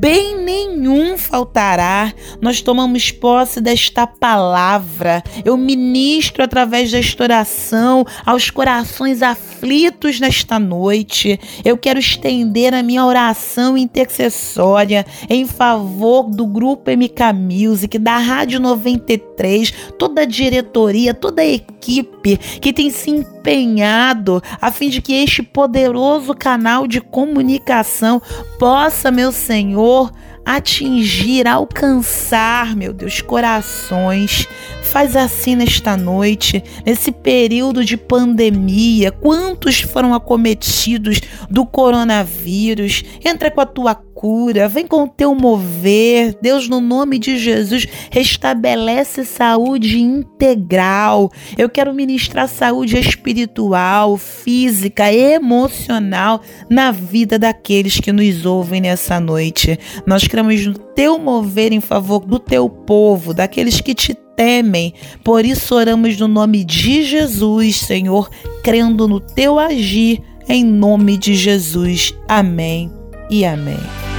bem 0.02 0.36
nenhum 0.36 1.16
faltará. 1.16 2.12
Nós 2.40 2.60
tomamos 2.60 3.12
posse 3.12 3.60
desta 3.60 4.04
palavra. 4.04 5.22
Eu 5.44 5.56
ministro 5.56 6.42
através 6.42 6.90
desta 6.90 7.22
oração 7.22 8.04
aos 8.26 8.50
corações 8.50 9.22
aflitos 9.22 10.18
nesta 10.18 10.58
noite. 10.58 11.38
Eu 11.64 11.78
quero 11.78 12.00
estender 12.00 12.74
a 12.74 12.82
minha 12.82 13.06
oração 13.06 13.78
intercessória 13.78 15.06
em 15.30 15.46
favor 15.46 16.24
do 16.24 16.48
grupo 16.48 16.90
MK 16.90 17.32
Music, 17.32 17.96
da 17.96 18.18
Rádio 18.18 18.58
93, 18.58 19.72
toda 19.96 20.22
a 20.22 20.24
diretoria, 20.24 21.14
toda 21.14 21.42
a 21.42 21.46
equipe 21.46 22.21
que 22.60 22.72
tem 22.72 22.90
se 22.90 23.10
empenhado 23.10 24.42
a 24.60 24.70
fim 24.70 24.88
de 24.88 25.00
que 25.02 25.12
este 25.12 25.42
poderoso 25.42 26.34
canal 26.34 26.86
de 26.86 27.00
comunicação 27.00 28.20
possa, 28.58 29.10
meu 29.10 29.32
Senhor, 29.32 29.52
Senhor, 29.72 30.10
atingir, 30.44 31.46
alcançar, 31.46 32.74
meu 32.74 32.92
Deus, 32.92 33.20
corações. 33.20 34.46
Faz 34.82 35.14
assim 35.14 35.54
nesta 35.56 35.96
noite, 35.96 36.62
nesse 36.84 37.12
período 37.12 37.84
de 37.84 37.96
pandemia. 37.96 39.12
Quantos 39.12 39.80
foram 39.80 40.14
acometidos 40.14 41.20
do 41.48 41.64
coronavírus? 41.64 43.04
Entra 43.24 43.50
com 43.50 43.60
a 43.60 43.66
tua 43.66 43.94
cura, 44.22 44.68
vem 44.68 44.86
com 44.86 45.02
o 45.02 45.08
teu 45.08 45.34
mover. 45.34 46.38
Deus, 46.40 46.68
no 46.68 46.80
nome 46.80 47.18
de 47.18 47.36
Jesus, 47.36 47.88
restabelece 48.08 49.24
saúde 49.24 50.00
integral. 50.00 51.28
Eu 51.58 51.68
quero 51.68 51.92
ministrar 51.92 52.48
saúde 52.48 52.96
espiritual, 52.96 54.16
física, 54.16 55.12
emocional 55.12 56.40
na 56.70 56.92
vida 56.92 57.36
daqueles 57.36 57.98
que 57.98 58.12
nos 58.12 58.46
ouvem 58.46 58.80
nessa 58.80 59.18
noite. 59.18 59.76
Nós 60.06 60.28
queremos 60.28 60.64
no 60.64 60.78
teu 60.78 61.18
mover 61.18 61.72
em 61.72 61.80
favor 61.80 62.24
do 62.24 62.38
teu 62.38 62.68
povo, 62.68 63.34
daqueles 63.34 63.80
que 63.80 63.92
te 63.92 64.14
temem. 64.36 64.94
Por 65.24 65.44
isso 65.44 65.74
oramos 65.74 66.16
no 66.16 66.28
nome 66.28 66.62
de 66.62 67.02
Jesus, 67.02 67.80
Senhor, 67.80 68.30
crendo 68.62 69.08
no 69.08 69.18
teu 69.18 69.58
agir, 69.58 70.22
em 70.48 70.64
nome 70.64 71.18
de 71.18 71.34
Jesus. 71.34 72.14
Amém 72.28 72.88
e 73.28 73.44
amém. 73.44 74.11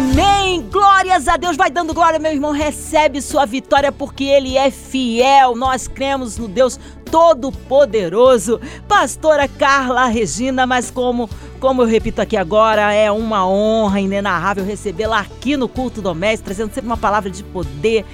Amém! 0.00 0.62
Glórias 0.62 1.28
a 1.28 1.36
Deus! 1.36 1.58
Vai 1.58 1.70
dando 1.70 1.92
glória, 1.92 2.18
meu 2.18 2.32
irmão. 2.32 2.52
Recebe 2.52 3.20
sua 3.20 3.44
vitória 3.44 3.92
porque 3.92 4.24
Ele 4.24 4.56
é 4.56 4.70
fiel. 4.70 5.54
Nós 5.54 5.86
cremos 5.86 6.38
no 6.38 6.48
Deus 6.48 6.80
Todo-Poderoso. 7.10 8.58
Pastora 8.88 9.46
Carla 9.46 10.06
Regina, 10.06 10.66
mas 10.66 10.90
como, 10.90 11.28
como 11.60 11.82
eu 11.82 11.86
repito 11.86 12.22
aqui 12.22 12.34
agora, 12.34 12.94
é 12.94 13.12
uma 13.12 13.46
honra 13.46 14.00
inenarrável 14.00 14.64
recebê-la 14.64 15.20
aqui 15.20 15.54
no 15.54 15.68
culto 15.68 16.00
doméstico, 16.00 16.46
trazendo 16.46 16.72
sempre 16.72 16.88
uma 16.88 16.96
palavra 16.96 17.28
de 17.28 17.44
poder, 17.44 18.06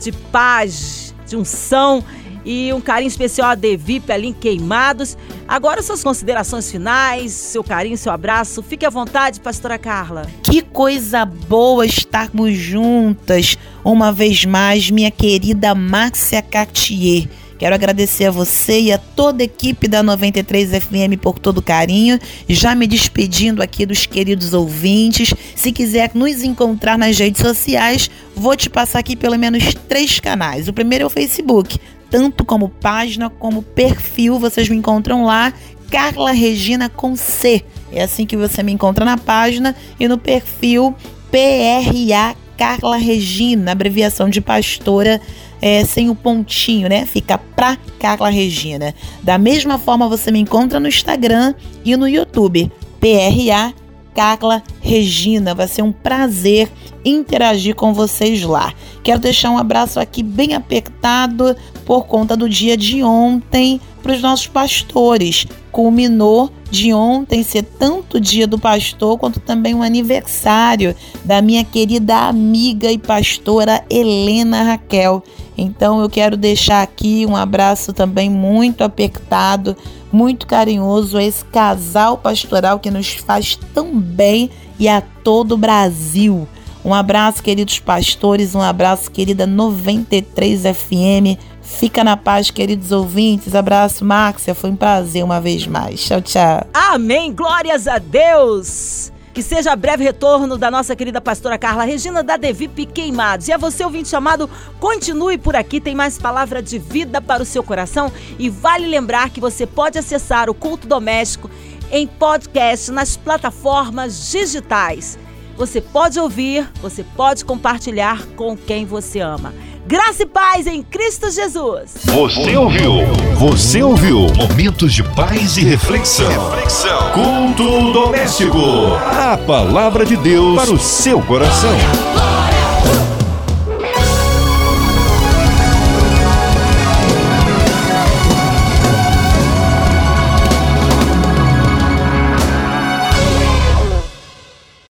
de 0.00 0.10
paz, 0.10 1.14
de 1.28 1.36
unção 1.36 2.02
e 2.44 2.72
um 2.72 2.80
carinho 2.80 3.08
especial 3.08 3.50
a 3.50 3.54
Devip 3.54 4.10
ali 4.10 4.28
em 4.28 4.32
Queimados. 4.32 5.16
Agora 5.46 5.82
suas 5.82 6.02
considerações 6.02 6.70
finais, 6.70 7.32
seu 7.32 7.62
carinho, 7.62 7.98
seu 7.98 8.12
abraço. 8.12 8.62
Fique 8.62 8.86
à 8.86 8.90
vontade, 8.90 9.40
pastora 9.40 9.78
Carla. 9.78 10.26
Que 10.42 10.62
coisa 10.62 11.24
boa 11.24 11.84
estarmos 11.84 12.54
juntas 12.56 13.56
uma 13.84 14.12
vez 14.12 14.44
mais, 14.44 14.90
minha 14.90 15.10
querida 15.10 15.74
Márcia 15.74 16.42
Cartier. 16.42 17.28
Quero 17.60 17.74
agradecer 17.74 18.24
a 18.24 18.30
você 18.30 18.80
e 18.80 18.90
a 18.90 18.96
toda 18.96 19.42
a 19.42 19.44
equipe 19.44 19.86
da 19.86 20.02
93 20.02 20.82
FM 20.82 21.20
por 21.20 21.38
todo 21.38 21.58
o 21.58 21.62
carinho. 21.62 22.18
Já 22.48 22.74
me 22.74 22.86
despedindo 22.86 23.62
aqui 23.62 23.84
dos 23.84 24.06
queridos 24.06 24.54
ouvintes. 24.54 25.34
Se 25.54 25.70
quiser 25.70 26.10
nos 26.14 26.42
encontrar 26.42 26.96
nas 26.96 27.18
redes 27.18 27.42
sociais, 27.42 28.10
vou 28.34 28.56
te 28.56 28.70
passar 28.70 29.00
aqui 29.00 29.14
pelo 29.14 29.38
menos 29.38 29.74
três 29.86 30.18
canais. 30.18 30.68
O 30.68 30.72
primeiro 30.72 31.04
é 31.04 31.06
o 31.06 31.10
Facebook, 31.10 31.78
tanto 32.10 32.44
como 32.44 32.68
página 32.68 33.30
como 33.30 33.62
perfil. 33.62 34.38
Vocês 34.38 34.68
me 34.68 34.76
encontram 34.76 35.24
lá, 35.24 35.52
Carla 35.90 36.32
Regina 36.32 36.88
com 36.88 37.16
C. 37.16 37.64
É 37.92 38.02
assim 38.02 38.26
que 38.26 38.36
você 38.36 38.62
me 38.62 38.72
encontra 38.72 39.04
na 39.04 39.16
página 39.16 39.74
e 39.98 40.06
no 40.06 40.18
perfil 40.18 40.94
PRA 41.30 42.34
Carla 42.56 42.96
Regina, 42.96 43.72
abreviação 43.72 44.28
de 44.28 44.40
pastora. 44.40 45.20
É, 45.62 45.84
sem 45.84 46.08
o 46.08 46.14
pontinho, 46.14 46.88
né? 46.88 47.04
Fica 47.04 47.36
pra 47.36 47.76
Carla 47.98 48.30
Regina. 48.30 48.94
Da 49.22 49.36
mesma 49.36 49.78
forma, 49.78 50.08
você 50.08 50.30
me 50.30 50.38
encontra 50.38 50.80
no 50.80 50.88
Instagram 50.88 51.54
e 51.84 51.94
no 51.98 52.08
YouTube. 52.08 52.72
PRA 52.98 53.74
Carla 54.14 54.62
Regina. 54.80 55.54
Vai 55.54 55.68
ser 55.68 55.82
um 55.82 55.92
prazer 55.92 56.70
interagir 57.04 57.74
com 57.74 57.92
vocês 57.92 58.42
lá. 58.42 58.72
Quero 59.02 59.20
deixar 59.20 59.50
um 59.50 59.58
abraço 59.58 60.00
aqui 60.00 60.22
bem 60.22 60.54
apertado 60.54 61.56
por 61.90 62.06
conta 62.06 62.36
do 62.36 62.48
dia 62.48 62.76
de 62.76 63.02
ontem 63.02 63.80
para 64.00 64.12
os 64.12 64.22
nossos 64.22 64.46
pastores. 64.46 65.44
Culminou 65.72 66.48
de 66.70 66.94
ontem 66.94 67.42
ser 67.42 67.64
tanto 67.64 68.20
dia 68.20 68.46
do 68.46 68.60
pastor 68.60 69.18
quanto 69.18 69.40
também 69.40 69.74
o 69.74 69.82
aniversário 69.82 70.94
da 71.24 71.42
minha 71.42 71.64
querida 71.64 72.28
amiga 72.28 72.92
e 72.92 72.96
pastora 72.96 73.82
Helena 73.90 74.62
Raquel. 74.62 75.20
Então 75.58 76.00
eu 76.00 76.08
quero 76.08 76.36
deixar 76.36 76.80
aqui 76.80 77.26
um 77.26 77.34
abraço 77.34 77.92
também 77.92 78.30
muito 78.30 78.84
apertado, 78.84 79.76
muito 80.12 80.46
carinhoso 80.46 81.18
a 81.18 81.24
esse 81.24 81.44
casal 81.46 82.16
pastoral 82.16 82.78
que 82.78 82.88
nos 82.88 83.14
faz 83.14 83.58
tão 83.74 83.98
bem 83.98 84.48
e 84.78 84.88
a 84.88 85.00
todo 85.00 85.56
o 85.56 85.58
Brasil. 85.58 86.46
Um 86.84 86.94
abraço, 86.94 87.42
queridos 87.42 87.78
pastores, 87.78 88.54
um 88.54 88.60
abraço, 88.62 89.10
querida 89.10 89.46
93 89.46 90.62
FM. 90.62 91.49
Fica 91.70 92.02
na 92.02 92.16
paz, 92.16 92.50
queridos 92.50 92.90
ouvintes. 92.90 93.54
Abraço, 93.54 94.04
Márcia. 94.04 94.54
Foi 94.54 94.70
um 94.70 94.76
prazer 94.76 95.24
uma 95.24 95.40
vez 95.40 95.66
mais. 95.66 96.04
Tchau, 96.04 96.20
tchau. 96.20 96.66
Amém. 96.74 97.32
Glórias 97.32 97.86
a 97.86 97.98
Deus. 97.98 99.12
Que 99.32 99.40
seja 99.40 99.74
breve 99.76 100.02
retorno 100.02 100.58
da 100.58 100.70
nossa 100.70 100.96
querida 100.96 101.20
pastora 101.20 101.56
Carla 101.56 101.84
Regina 101.84 102.22
da 102.22 102.36
Devip 102.36 102.84
Queimados. 102.86 103.48
E 103.48 103.52
a 103.52 103.56
você, 103.56 103.84
ouvinte 103.84 104.08
chamado, 104.08 104.50
continue 104.80 105.38
por 105.38 105.54
aqui, 105.54 105.80
tem 105.80 105.94
mais 105.94 106.18
palavra 106.18 106.60
de 106.60 106.76
vida 106.78 107.22
para 107.22 107.42
o 107.42 107.46
seu 107.46 107.62
coração. 107.62 108.12
E 108.38 108.50
vale 108.50 108.86
lembrar 108.86 109.30
que 109.30 109.40
você 109.40 109.64
pode 109.64 109.96
acessar 109.96 110.50
o 110.50 110.54
culto 110.54 110.88
doméstico 110.88 111.48
em 111.92 112.06
podcast 112.06 112.90
nas 112.90 113.16
plataformas 113.16 114.30
digitais. 114.30 115.16
Você 115.56 115.80
pode 115.80 116.18
ouvir, 116.18 116.68
você 116.82 117.04
pode 117.04 117.44
compartilhar 117.44 118.26
com 118.34 118.56
quem 118.56 118.84
você 118.84 119.20
ama. 119.20 119.54
Graça 119.86 120.22
e 120.22 120.26
paz 120.26 120.66
em 120.66 120.82
Cristo 120.82 121.30
Jesus. 121.30 121.94
Você 122.04 122.56
ouviu? 122.56 123.06
Você 123.36 123.82
ouviu? 123.82 124.26
Momentos 124.36 124.92
de 124.92 125.02
paz 125.02 125.56
e 125.56 125.64
reflexão. 125.64 126.50
Reflexão. 126.50 127.12
Culto 127.12 127.92
doméstico. 127.92 128.58
A 128.96 129.38
palavra 129.38 130.04
de 130.04 130.16
Deus 130.16 130.54
para 130.56 130.70
o 130.72 130.78
seu 130.78 131.22
coração. 131.22 131.70